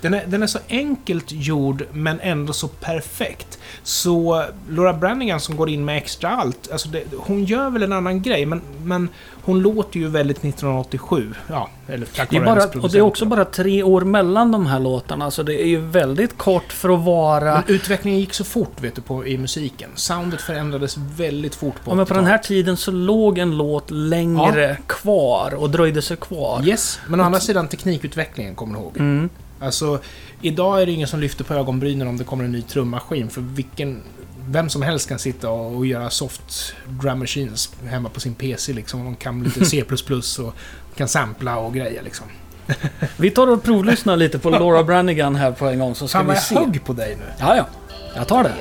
Den 0.00 0.14
är, 0.14 0.26
den 0.26 0.42
är 0.42 0.46
så 0.46 0.58
enkelt 0.68 1.32
gjord, 1.32 1.84
men 1.92 2.20
ändå 2.20 2.52
så 2.52 2.68
perfekt. 2.68 3.58
Så 3.82 4.44
Laura 4.68 4.92
Branigan 4.92 5.40
som 5.40 5.56
går 5.56 5.68
in 5.68 5.84
med 5.84 5.96
extra 5.96 6.30
allt, 6.30 6.70
alltså 6.72 6.88
det, 6.88 7.04
hon 7.16 7.44
gör 7.44 7.70
väl 7.70 7.82
en 7.82 7.92
annan 7.92 8.22
grej, 8.22 8.46
men, 8.46 8.60
men 8.84 9.08
hon 9.42 9.62
låter 9.62 10.00
ju 10.00 10.08
väldigt 10.08 10.38
1987. 10.38 11.34
Ja, 11.48 11.70
eller 11.88 12.06
tack 12.06 12.30
Det 12.30 12.36
är 12.36 12.44
bara, 12.44 12.64
och 12.82 12.90
det 12.90 12.98
är 12.98 13.02
också 13.02 13.24
bara 13.24 13.44
tre 13.44 13.82
år 13.82 14.00
mellan 14.00 14.52
de 14.52 14.66
här 14.66 14.80
låtarna, 14.80 15.30
så 15.30 15.42
det 15.42 15.62
är 15.62 15.66
ju 15.66 15.80
väldigt 15.80 16.38
kort 16.38 16.72
för 16.72 16.88
att 16.88 17.04
vara... 17.04 17.54
Men 17.54 17.64
utvecklingen 17.66 18.20
gick 18.20 18.34
så 18.34 18.44
fort, 18.44 18.80
vet 18.80 18.94
du, 18.94 19.00
på, 19.02 19.26
i 19.26 19.38
musiken. 19.38 19.90
Soundet 19.94 20.40
förändrades 20.40 20.96
väldigt 20.96 21.54
fort 21.54 21.84
på 21.84 21.90
Ja, 21.90 21.94
men 21.94 22.06
på 22.06 22.14
den 22.14 22.24
här 22.24 22.32
80-talet. 22.32 22.48
tiden 22.48 22.76
så 22.76 22.90
låg 22.90 23.38
en 23.38 23.56
låt 23.56 23.90
längre 23.90 24.76
kvar 24.86 25.54
och 25.54 25.70
dröjde 25.70 26.02
sig 26.02 26.16
kvar. 26.16 26.62
Yes, 26.64 27.00
men 27.08 27.20
å 27.20 27.24
andra 27.24 27.40
sidan 27.40 27.68
teknikutvecklingen, 27.68 28.54
kommer 28.54 28.74
du 28.74 28.80
ihåg? 28.80 28.96
Mm. 28.96 29.28
Alltså, 29.60 30.00
idag 30.42 30.82
är 30.82 30.86
det 30.86 30.92
ingen 30.92 31.08
som 31.08 31.20
lyfter 31.20 31.44
på 31.44 31.54
ögonbrynen 31.54 32.08
om 32.08 32.16
det 32.16 32.24
kommer 32.24 32.44
en 32.44 32.52
ny 32.52 32.62
trummaskin, 32.62 33.30
för 33.30 33.40
vilken... 33.40 34.02
Vem 34.48 34.68
som 34.70 34.82
helst 34.82 35.08
kan 35.08 35.18
sitta 35.18 35.50
och, 35.50 35.76
och 35.76 35.86
göra 35.86 36.10
soft 36.10 36.74
drum 36.86 37.18
machines 37.18 37.72
hemma 37.86 38.08
på 38.08 38.20
sin 38.20 38.34
PC 38.34 38.72
liksom. 38.72 39.04
De 39.04 39.16
kan 39.16 39.42
lite 39.42 39.64
C++ 39.64 39.84
och 40.38 40.54
kan 40.96 41.08
sampla 41.08 41.56
och 41.58 41.74
grejer 41.74 42.02
liksom. 42.02 42.26
Vi 43.16 43.30
tar 43.30 43.46
och 43.46 43.62
provlyssnar 43.62 44.16
lite 44.16 44.38
på 44.38 44.50
Laura 44.60 44.84
Branigan 44.84 45.36
här 45.36 45.52
på 45.52 45.66
en 45.66 45.78
gång 45.78 45.94
så 45.94 46.08
ska 46.08 46.18
Fan 46.18 46.26
vad 46.26 46.34
vi 46.34 46.38
jag 46.38 46.44
se. 46.44 46.54
högg 46.54 46.84
på 46.84 46.92
dig 46.92 47.16
nu. 47.16 47.24
Ja, 47.38 47.56
ja. 47.56 47.66
Jag 48.16 48.28
tar 48.28 48.44
det. 48.44 48.54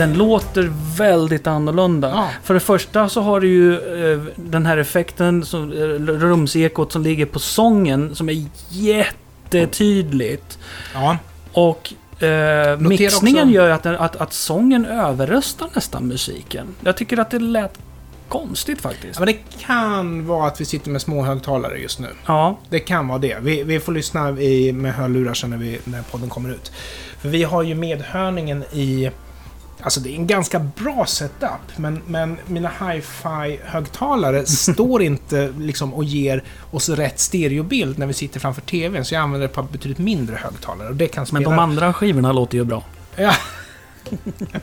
Den 0.00 0.14
låter 0.14 0.72
väldigt 0.96 1.46
annorlunda. 1.46 2.08
Ja. 2.08 2.28
För 2.42 2.54
det 2.54 2.60
första 2.60 3.08
så 3.08 3.20
har 3.20 3.40
du 3.40 3.48
ju 3.48 3.74
eh, 4.12 4.20
den 4.36 4.66
här 4.66 4.76
effekten, 4.76 5.44
som, 5.44 5.72
eh, 5.72 5.76
rumsekot 6.18 6.92
som 6.92 7.02
ligger 7.02 7.26
på 7.26 7.38
sången 7.38 8.14
som 8.14 8.28
är 8.28 8.44
jättetydligt. 8.68 10.58
Ja, 10.94 11.16
Och 11.52 11.92
eh, 12.22 12.78
mixningen 12.78 13.44
också- 13.44 13.54
gör 13.54 13.66
ju 13.66 13.72
att, 13.72 13.86
att, 13.86 14.16
att 14.16 14.32
sången 14.32 14.86
överröstar 14.86 15.68
nästan 15.74 16.06
musiken. 16.08 16.66
Jag 16.84 16.96
tycker 16.96 17.18
att 17.18 17.30
det 17.30 17.38
lät 17.38 17.78
konstigt 18.28 18.80
faktiskt. 18.80 19.18
men 19.18 19.26
det 19.26 19.38
kan 19.66 20.26
vara 20.26 20.46
att 20.46 20.60
vi 20.60 20.64
sitter 20.64 20.90
med 20.90 21.02
små 21.02 21.22
högtalare 21.24 21.78
just 21.78 21.98
nu. 22.00 22.08
Ja, 22.26 22.58
Det 22.70 22.80
kan 22.80 23.08
vara 23.08 23.18
det. 23.18 23.36
Vi, 23.42 23.62
vi 23.62 23.80
får 23.80 23.92
lyssna 23.92 24.30
i, 24.40 24.72
med 24.72 24.94
hörlurar 24.94 25.34
sen 25.34 25.50
när, 25.50 25.56
vi, 25.56 25.80
när 25.84 26.02
podden 26.02 26.28
kommer 26.28 26.50
ut. 26.50 26.72
För 27.20 27.28
vi 27.28 27.42
har 27.44 27.62
ju 27.62 27.74
medhörningen 27.74 28.64
i... 28.72 29.10
Alltså 29.82 30.00
det 30.00 30.10
är 30.10 30.14
en 30.14 30.26
ganska 30.26 30.58
bra 30.58 31.06
setup, 31.06 31.76
men, 31.76 32.02
men 32.06 32.36
mina 32.46 32.68
hi-fi-högtalare 32.68 34.46
står 34.46 35.02
inte 35.02 35.52
liksom 35.58 35.94
och 35.94 36.04
ger 36.04 36.44
oss 36.70 36.88
rätt 36.88 37.20
stereobild 37.20 37.98
när 37.98 38.06
vi 38.06 38.12
sitter 38.12 38.40
framför 38.40 38.62
TVn, 38.62 39.04
så 39.04 39.14
jag 39.14 39.22
använder 39.22 39.46
ett 39.46 39.54
par 39.54 39.62
betydligt 39.62 39.98
mindre 39.98 40.36
högtalare. 40.36 40.88
Och 40.88 40.96
det 40.96 41.08
kan 41.08 41.26
spela... 41.26 41.40
men 41.40 41.50
de 41.50 41.58
andra 41.58 41.92
skivorna 41.92 42.32
låter 42.32 42.58
ju 42.58 42.64
bra. 42.64 42.84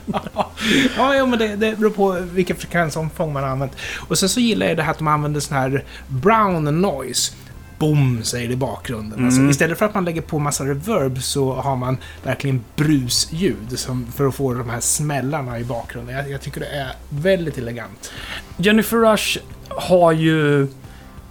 Ja. 0.06 0.50
ja, 0.96 1.16
jo, 1.16 1.26
men 1.26 1.38
det, 1.38 1.56
det 1.56 1.78
beror 1.78 1.90
på 1.90 2.18
vilken 2.32 2.56
frekvensomfång 2.56 3.32
man 3.32 3.42
har 3.42 3.50
använt. 3.50 3.72
Och 4.08 4.18
sen 4.18 4.28
så 4.28 4.40
gillar 4.40 4.66
jag 4.66 4.76
det 4.76 4.82
här 4.82 4.90
att 4.90 4.98
de 4.98 5.08
använder 5.08 5.40
sån 5.40 5.56
här 5.56 5.84
brown 6.06 6.80
noise. 6.80 7.32
Boom, 7.78 8.20
säger 8.22 8.48
det 8.48 8.54
i 8.54 8.56
bakgrunden. 8.56 9.24
Alltså, 9.24 9.38
Mm. 9.40 9.50
istället 9.50 9.78
för 9.78 9.86
att 9.86 9.94
man 9.94 10.04
lägger 10.04 10.20
på 10.22 10.38
massa 10.38 10.64
reverb 10.64 11.22
så 11.22 11.52
har 11.54 11.76
man 11.76 11.96
verkligen 12.22 12.64
brusljud 12.76 13.78
som, 13.78 14.06
för 14.16 14.26
att 14.26 14.34
få 14.34 14.54
de 14.54 14.70
här 14.70 14.80
smällarna 14.80 15.58
i 15.58 15.64
bakgrunden. 15.64 16.16
Jag, 16.16 16.30
jag 16.30 16.40
tycker 16.40 16.60
det 16.60 16.66
är 16.66 16.92
väldigt 17.08 17.58
elegant. 17.58 18.12
Jennifer 18.56 18.96
Rush 18.96 19.38
har 19.68 20.12
ju... 20.12 20.62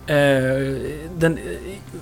Eh, 0.07 0.77
den, 1.17 1.39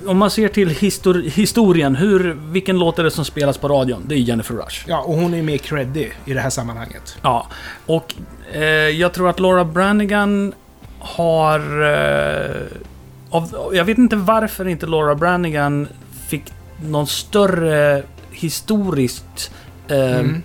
om 0.08 0.18
man 0.18 0.32
ser 0.32 0.48
till 0.48 0.70
histor 0.70 1.14
historien, 1.14 1.96
hur, 1.96 2.34
vilken 2.52 2.80
låt 2.80 3.00
är 3.00 3.04
det 3.04 3.12
som 3.12 3.26
spelas 3.26 3.58
på 3.58 3.68
radion? 3.68 4.04
Det 4.08 4.16
är 4.16 4.20
Jennifer 4.20 4.56
Rush. 4.56 4.84
Ja, 4.88 5.00
och 5.00 5.14
hon 5.16 5.34
är 5.34 5.38
ju 5.38 5.44
mer 5.44 5.58
creddig 5.58 6.14
i 6.26 6.34
det 6.34 6.42
här 6.42 6.50
sammanhanget. 6.50 7.18
Ja, 7.22 7.48
och 7.86 8.16
eh, 8.54 8.64
jag 8.90 9.14
tror 9.14 9.30
att 9.30 9.40
Laura 9.40 9.66
Branigan 9.66 10.54
har... 11.00 11.60
Eh, 11.84 12.62
av, 13.36 13.72
jag 13.74 13.86
vet 13.86 13.98
inte 13.98 14.16
varför 14.16 14.68
inte 14.68 14.86
Laura 14.86 15.16
Branigan 15.16 15.88
fick 16.28 16.44
någon 16.84 17.08
större 17.08 18.04
historiskt 18.32 19.52
eh, 19.88 20.20
Mm. 20.20 20.44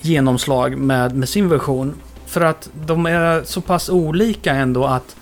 genomslag 0.00 0.76
med, 0.76 1.16
med 1.16 1.28
sin 1.28 1.48
version. 1.48 1.94
För 2.26 2.40
att 2.40 2.70
de 2.86 3.06
är 3.06 3.42
så 3.44 3.60
pass 3.60 3.88
olika 3.88 4.54
ändå 4.54 4.84
att 4.84 5.16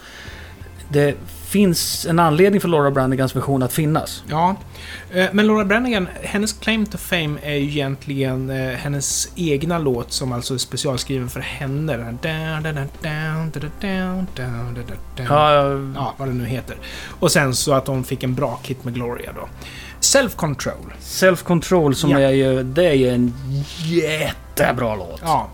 det 0.88 1.14
finns 1.49 2.07
en 2.07 2.19
anledning 2.19 2.61
för 2.61 2.69
Laura 2.69 2.91
Branigans 2.91 3.37
version 3.37 3.63
att 3.63 3.73
finnas. 3.73 4.23
Ja, 4.29 4.57
eh, 5.13 5.27
men 5.33 5.47
Laura 5.47 5.65
Branigan, 5.65 6.09
hennes 6.23 6.53
claim 6.53 6.87
to 6.87 6.99
fame 6.99 7.39
är 7.43 7.55
ju 7.55 7.63
egentligen 7.69 8.51
eh, 8.51 8.73
hennes 8.77 9.29
egna 9.37 9.79
låt 9.79 10.13
som 10.13 10.33
alltså 10.33 10.55
är 10.55 10.59
specialskriven 10.59 11.29
för 11.29 11.41
henne. 11.41 11.97
Den. 11.97 12.19
Ja, 15.29 15.63
Ja, 15.95 16.15
vad 16.17 16.29
det 16.29 16.35
nu 16.35 16.45
heter. 16.47 16.77
Och 17.21 17.33
sen 17.33 17.55
så 17.55 17.73
att 17.73 17.87
hon 17.87 18.05
fick 18.05 18.23
en 18.23 18.35
bra 18.35 18.61
kit 18.63 18.85
med 18.85 18.95
Gloria 18.95 19.33
då. 19.33 19.49
Self-control. 20.01 20.93
Self-Control 21.01 21.93
som 21.95 22.11
Ja. 22.11 22.21
är 22.21 22.31
ju... 22.31 22.63
Det 22.63 22.85
är 22.89 22.95
ju 22.95 23.09
en 23.09 23.35
jättebra 23.85 24.97
låt. 24.97 25.21
Ja. 25.25 25.49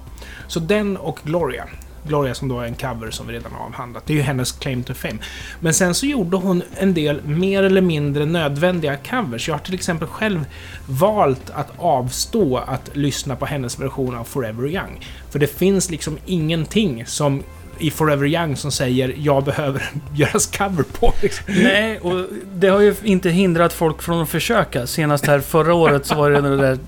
Så 0.46 0.60
den 0.60 0.96
och 0.96 1.18
Gloria. 1.24 1.64
Gloria 2.08 2.34
som 2.34 2.48
då 2.48 2.60
är 2.60 2.64
en 2.64 2.74
cover 2.74 3.10
som 3.10 3.26
vi 3.26 3.32
redan 3.32 3.52
har 3.52 3.66
avhandlat. 3.66 4.06
Det 4.06 4.12
är 4.12 4.16
ju 4.16 4.22
hennes 4.22 4.52
claim 4.52 4.82
to 4.82 4.94
fame. 4.94 5.18
Men 5.60 5.74
sen 5.74 5.94
så 5.94 6.06
gjorde 6.06 6.36
hon 6.36 6.62
en 6.78 6.94
del 6.94 7.22
mer 7.24 7.62
eller 7.62 7.80
mindre 7.80 8.24
nödvändiga 8.24 8.96
covers. 8.96 9.48
Jag 9.48 9.54
har 9.54 9.60
till 9.60 9.74
exempel 9.74 10.08
själv 10.08 10.44
valt 10.86 11.50
att 11.50 11.72
avstå 11.78 12.56
att 12.56 12.96
lyssna 12.96 13.36
på 13.36 13.46
hennes 13.46 13.80
version 13.80 14.14
av 14.14 14.24
Forever 14.24 14.68
Young. 14.68 15.06
För 15.30 15.38
det 15.38 15.46
finns 15.46 15.90
liksom 15.90 16.18
ingenting 16.26 17.06
som 17.06 17.42
i 17.78 17.90
Forever 17.90 18.26
Young 18.26 18.56
som 18.56 18.72
säger 18.72 19.14
jag 19.18 19.44
behöver 19.44 19.90
göras 20.14 20.46
cover 20.46 20.82
på. 20.82 21.12
Liksom. 21.22 21.44
Nej, 21.48 21.98
och 21.98 22.26
det 22.54 22.68
har 22.68 22.80
ju 22.80 22.94
inte 23.02 23.30
hindrat 23.30 23.72
folk 23.72 24.02
från 24.02 24.22
att 24.22 24.28
försöka. 24.28 24.86
Senast 24.86 25.26
här 25.26 25.40
förra 25.40 25.74
året 25.74 26.06
så 26.06 26.14
var 26.14 26.30
det 26.30 26.40
den 26.40 26.58
där 26.58 26.78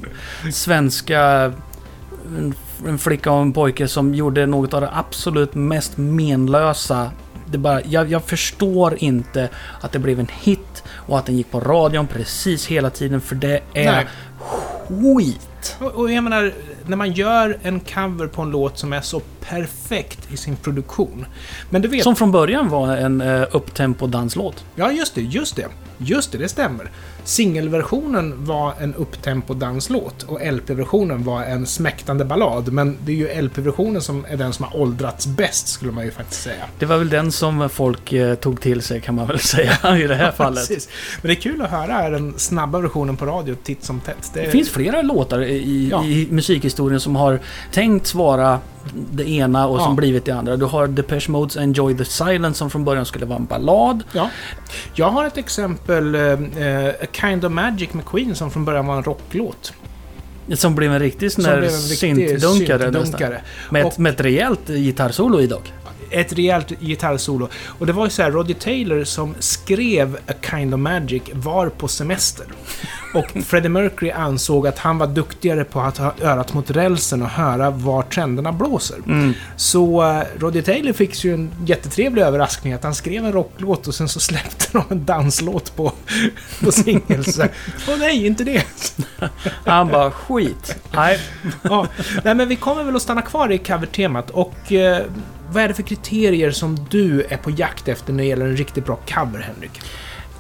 svenska 0.53 1.53
en, 2.87 2.99
flicka 2.99 3.33
och 3.33 3.43
en 3.43 3.53
pojke 3.53 3.89
som 3.89 4.15
gjorde 4.15 4.47
något 4.47 4.75
av 4.75 4.81
det 4.81 4.91
absolut 4.93 5.55
mest 5.55 5.97
menlösa. 5.97 7.11
Det 7.51 7.59
bara, 7.59 7.83
jag, 7.85 8.11
jag 8.11 8.25
förstår 8.25 8.97
inte 8.99 9.49
att 9.81 9.93
det 9.93 9.99
blev 9.99 10.21
en 10.21 10.29
hit 10.33 10.83
och 10.89 11.19
att 11.19 11.27
den 11.27 11.37
gick 11.37 11.51
på 11.51 11.61
radion 11.61 12.07
precis 12.07 12.67
hela 12.67 12.91
tiden 12.91 13.21
för 13.21 13.35
det 13.35 13.61
är 13.75 13.93
Nej. 13.93 14.07
skit. 14.89 15.77
Och, 15.79 15.93
och 15.93 16.13
jag 16.13 16.25
menar, 16.25 16.53
när 16.87 16.97
man 16.97 17.13
gör 17.13 17.59
en 17.63 17.81
cover 17.81 18.27
på 18.27 18.43
en 18.43 18.51
låt 18.51 18.79
som 18.79 18.93
är 18.93 19.01
så 19.01 19.21
perfekt 19.41 20.33
i 20.33 20.37
sin 20.37 20.57
produktion. 20.57 21.27
Men 21.71 21.83
du 21.83 21.89
vet... 21.89 22.03
Som 22.03 22.17
från 22.17 22.33
början 22.33 22.69
var 22.69 22.97
en 22.97 23.21
uh, 23.21 23.47
upptempo 23.53 24.07
danslåt. 24.07 24.65
Ja, 24.75 24.93
just 24.93 25.15
det, 25.15 25.21
just 25.21 25.57
det. 25.57 25.67
Just 25.99 26.33
det, 26.33 26.39
det 26.39 26.49
stämmer. 26.49 26.91
Singelversionen 27.27 28.45
var 28.45 28.75
en 28.81 28.95
upptempo 28.95 29.55
danslåt 29.55 30.23
och 30.23 30.41
LP-versionen 30.53 31.25
var 31.25 31.43
en 31.43 31.67
smäktande 31.67 32.25
ballad. 32.25 32.73
Men 32.73 32.97
det 33.05 33.13
är 33.13 33.17
ju 33.17 33.43
LP-versionen 33.43 34.03
som 34.03 34.25
är 34.29 34.37
den 34.37 34.53
som 34.53 34.65
har 34.65 34.77
åldrats 34.81 35.27
bäst, 35.27 35.69
skulle 35.69 35.93
man 35.93 36.05
ju 36.05 36.11
faktiskt 36.11 36.43
säga. 36.43 36.65
Det 36.79 36.87
var 36.87 36.99
väl 36.99 37.09
den 37.09 37.33
som 37.33 37.69
folk 37.69 38.13
eh, 38.13 38.35
tog 38.35 38.61
till 38.61 38.83
sig 38.83 39.01
kan 39.01 39.15
man 39.15 39.27
väl 39.27 39.39
säga 39.55 39.99
i 39.99 40.07
det 40.07 40.15
här 40.15 40.33
fallet. 40.33 40.69
Precis. 40.69 40.89
Men 41.23 41.29
det 41.29 41.33
är 41.33 41.41
kul 41.41 41.63
att 41.63 41.71
höra 41.71 42.11
den 42.11 42.35
snabba 42.39 42.79
versionen 42.79 43.17
på 43.17 43.27
radio 43.27 43.57
titt 43.65 43.85
som 43.85 44.01
tätt. 44.01 44.31
Det 44.35 44.51
finns 44.51 44.71
flera 44.71 45.03
låtar 45.03 45.43
i, 45.43 45.89
Ja. 45.91 46.05
i 46.05 46.29
musikhistorien 46.31 47.01
som 47.01 47.17
har 47.17 47.41
tänkts 47.73 48.15
vara 48.15 48.61
det 49.13 49.29
ena 49.31 49.67
och 49.67 49.79
Ja. 49.79 49.85
som 49.85 49.97
blivit 49.97 50.25
det 50.25 50.33
andra. 50.33 50.57
Du 50.57 50.65
har 50.65 50.87
Depeche 50.87 51.31
Modes 51.31 51.57
Enjoy 51.57 51.97
the 51.97 52.05
Silence 52.05 52.59
som 52.59 52.71
från 52.71 52.85
början 52.85 53.07
skulle 53.07 53.27
vara 53.27 53.39
en 53.39 53.45
ballad. 53.47 54.03
Ja. 54.13 54.31
Jag 54.95 55.11
har 55.11 55.25
ett 55.27 55.37
exempel, 55.39 56.15
eh, 56.15 56.33
A 57.03 57.07
Kind 57.13 57.45
of 57.45 57.53
Magic 57.53 57.93
med 57.93 58.05
Queen, 58.07 58.35
som 58.35 58.51
från 58.51 58.65
början 58.65 58.87
var 58.87 58.97
en 58.97 59.03
rocklåt. 59.03 59.73
Som 60.55 60.75
blev 60.75 60.93
en 60.93 60.99
riktig 60.99 61.33
sån 61.33 61.45
där 61.45 61.69
syntdunkare. 61.69 63.41
Med, 63.71 63.85
Och- 63.85 63.93
ett, 63.93 63.99
med 63.99 64.13
ett 64.13 64.21
rejält 64.21 64.69
gitarrsolo 64.69 65.41
i 65.41 65.47
dock. 65.47 65.73
Ett 66.11 66.33
rejält 66.33 66.73
gitarrsolo. 66.81 67.49
Och 67.67 67.87
det 67.87 67.93
var 67.93 68.05
ju 68.05 68.11
så 68.11 68.23
här, 68.23 68.31
Roger 68.31 68.55
Taylor 68.55 69.05
som 69.05 69.35
skrev 69.39 70.19
A 70.27 70.33
Kind 70.51 70.75
of 70.75 70.81
Magic 70.81 71.23
var 71.33 71.69
på 71.69 71.89
semester. 71.89 72.47
Och 73.15 73.31
Freddie 73.45 73.69
Mercury 73.69 74.11
ansåg 74.11 74.67
att 74.67 74.79
han 74.79 74.99
var 74.99 75.07
duktigare 75.07 75.65
på 75.65 75.81
att 75.81 75.99
ha 75.99 76.15
örat 76.23 76.55
mot 76.55 76.71
rälsen 76.71 77.23
och 77.23 77.29
höra 77.29 77.71
var 77.71 78.03
trenderna 78.03 78.53
blåser. 78.53 78.97
Mm. 79.07 79.35
Så 79.57 80.03
uh, 80.03 80.23
Roger 80.39 80.63
Taylor 80.63 80.93
fick 80.93 81.25
ju 81.25 81.35
en 81.35 81.51
jättetrevlig 81.67 82.23
överraskning 82.23 82.73
att 82.73 82.85
han 82.85 82.95
skrev 82.95 83.25
en 83.25 83.33
rocklåt 83.33 83.87
och 83.87 83.95
sen 83.95 84.09
så 84.09 84.21
släppte 84.21 84.67
de 84.73 84.85
en 84.91 85.05
danslåt 85.05 85.77
på, 85.77 85.93
på 86.65 86.73
singel. 86.73 87.25
Åh 87.89 87.99
nej, 87.99 88.27
inte 88.27 88.45
det! 88.45 88.65
Han 89.65 89.89
bara 89.89 90.11
skit. 90.11 90.77
Nej. 90.93 91.21
Ja, 91.63 91.87
nej, 92.25 92.35
men 92.35 92.49
vi 92.49 92.57
kommer 92.57 92.85
väl 92.85 92.97
att 92.97 93.03
stanna 93.03 93.23
kvar 93.23 93.53
i 93.53 93.59
covertemat 93.59 94.31
och 94.31 94.73
eh, 94.73 95.03
vad 95.51 95.63
är 95.63 95.69
det 95.69 95.75
för 95.75 95.83
kriterier 95.83 96.51
som 96.51 96.87
du 96.91 97.23
är 97.23 97.37
på 97.37 97.51
jakt 97.51 97.89
efter 97.89 98.13
när 98.13 98.23
det 98.23 98.29
gäller 98.29 98.47
en 98.47 98.57
riktigt 98.57 98.85
bra 98.85 98.99
cover, 99.09 99.41
Henrik? 99.41 99.81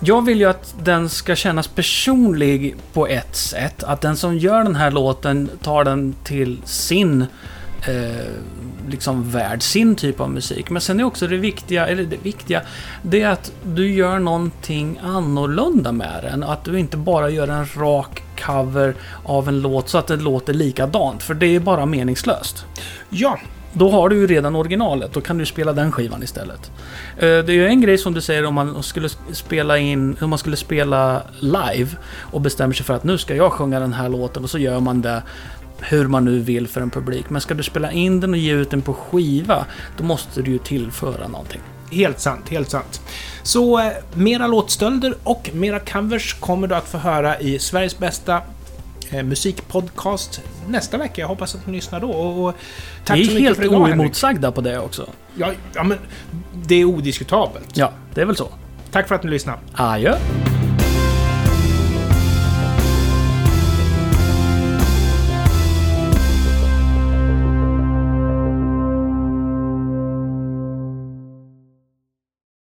Jag 0.00 0.24
vill 0.24 0.38
ju 0.40 0.44
att 0.44 0.74
den 0.82 1.08
ska 1.08 1.36
kännas 1.36 1.68
personlig 1.68 2.76
på 2.92 3.06
ett 3.06 3.36
sätt. 3.36 3.82
Att 3.82 4.00
den 4.00 4.16
som 4.16 4.38
gör 4.38 4.64
den 4.64 4.76
här 4.76 4.90
låten 4.90 5.50
tar 5.62 5.84
den 5.84 6.14
till 6.24 6.60
sin 6.64 7.26
eh, 7.88 8.26
liksom 8.88 9.30
värld, 9.30 9.62
sin 9.62 9.96
typ 9.96 10.20
av 10.20 10.30
musik. 10.30 10.70
Men 10.70 10.82
sen 10.82 11.00
är 11.00 11.04
också 11.04 11.26
det 11.26 11.36
viktiga, 11.36 11.86
eller 11.86 12.04
det 12.04 12.16
viktiga, 12.22 12.62
det 13.02 13.22
är 13.22 13.28
att 13.28 13.52
du 13.64 13.90
gör 13.90 14.18
någonting 14.18 15.00
annorlunda 15.02 15.92
med 15.92 16.20
den. 16.22 16.42
Att 16.42 16.64
du 16.64 16.78
inte 16.78 16.96
bara 16.96 17.30
gör 17.30 17.48
en 17.48 17.66
rak 17.76 18.22
cover 18.46 18.94
av 19.24 19.48
en 19.48 19.60
låt 19.60 19.88
så 19.88 19.98
att 19.98 20.06
det 20.06 20.16
låter 20.16 20.54
likadant. 20.54 21.22
För 21.22 21.34
det 21.34 21.46
är 21.46 21.60
bara 21.60 21.86
meningslöst. 21.86 22.64
Ja, 23.08 23.38
då 23.78 23.90
har 23.90 24.08
du 24.08 24.16
ju 24.16 24.26
redan 24.26 24.56
originalet, 24.56 25.12
då 25.12 25.20
kan 25.20 25.38
du 25.38 25.46
spela 25.46 25.72
den 25.72 25.92
skivan 25.92 26.22
istället. 26.22 26.70
Eh, 27.16 27.20
det 27.20 27.48
är 27.48 27.50
ju 27.50 27.66
en 27.66 27.80
grej 27.80 27.98
som 27.98 28.14
du 28.14 28.20
säger 28.20 28.44
om 28.44 28.54
man 28.54 28.82
skulle 28.82 29.08
spela 29.32 29.78
in, 29.78 30.16
om 30.20 30.30
man 30.30 30.38
skulle 30.38 30.56
spela 30.56 31.22
live 31.40 31.90
och 32.32 32.40
bestämmer 32.40 32.74
sig 32.74 32.86
för 32.86 32.94
att 32.94 33.04
nu 33.04 33.18
ska 33.18 33.34
jag 33.34 33.52
sjunga 33.52 33.80
den 33.80 33.92
här 33.92 34.08
låten 34.08 34.42
och 34.42 34.50
så 34.50 34.58
gör 34.58 34.80
man 34.80 35.02
det 35.02 35.22
hur 35.80 36.06
man 36.06 36.24
nu 36.24 36.38
vill 36.38 36.68
för 36.68 36.80
en 36.80 36.90
publik. 36.90 37.30
Men 37.30 37.40
ska 37.40 37.54
du 37.54 37.62
spela 37.62 37.92
in 37.92 38.20
den 38.20 38.30
och 38.30 38.36
ge 38.36 38.52
ut 38.52 38.70
den 38.70 38.82
på 38.82 38.94
skiva, 38.94 39.66
då 39.98 40.04
måste 40.04 40.42
du 40.42 40.50
ju 40.50 40.58
tillföra 40.58 41.28
någonting. 41.28 41.60
helt 41.90 42.20
sant, 42.20 42.48
helt 42.48 42.70
sant. 42.70 43.00
Så 43.42 43.78
eh, 43.78 43.92
mera 44.14 44.46
låtstölder 44.46 45.14
och 45.22 45.50
mera 45.54 45.80
covers 45.80 46.34
kommer 46.34 46.66
du 46.66 46.74
att 46.74 46.88
få 46.88 46.98
höra 46.98 47.40
i 47.40 47.58
Sveriges 47.58 47.98
bästa 47.98 48.42
musikpodcast 49.12 50.40
nästa 50.68 50.98
vecka. 50.98 51.20
Jag 51.20 51.28
hoppas 51.28 51.54
att 51.54 51.66
ni 51.66 51.72
lyssnar 51.72 52.00
då. 52.00 52.10
Och, 52.10 52.48
och 52.48 52.54
tack 53.04 53.16
Vi 53.16 53.36
är 53.36 53.40
helt 53.40 53.58
idag, 53.58 53.70
Henrik. 53.72 53.90
oemotsagda 53.98 54.52
på 54.52 54.60
det 54.60 54.78
också. 54.78 55.08
Ja, 55.36 55.52
ja, 55.74 55.82
men 55.84 55.98
det 56.54 56.74
är 56.74 56.84
odiskutabelt. 56.84 57.76
Ja, 57.76 57.92
det 58.14 58.20
är 58.20 58.24
väl 58.24 58.36
så. 58.36 58.48
Tack 58.90 59.08
för 59.08 59.14
att 59.14 59.22
ni 59.22 59.30
lyssnade. 59.30 59.58
Adjö. 59.74 60.16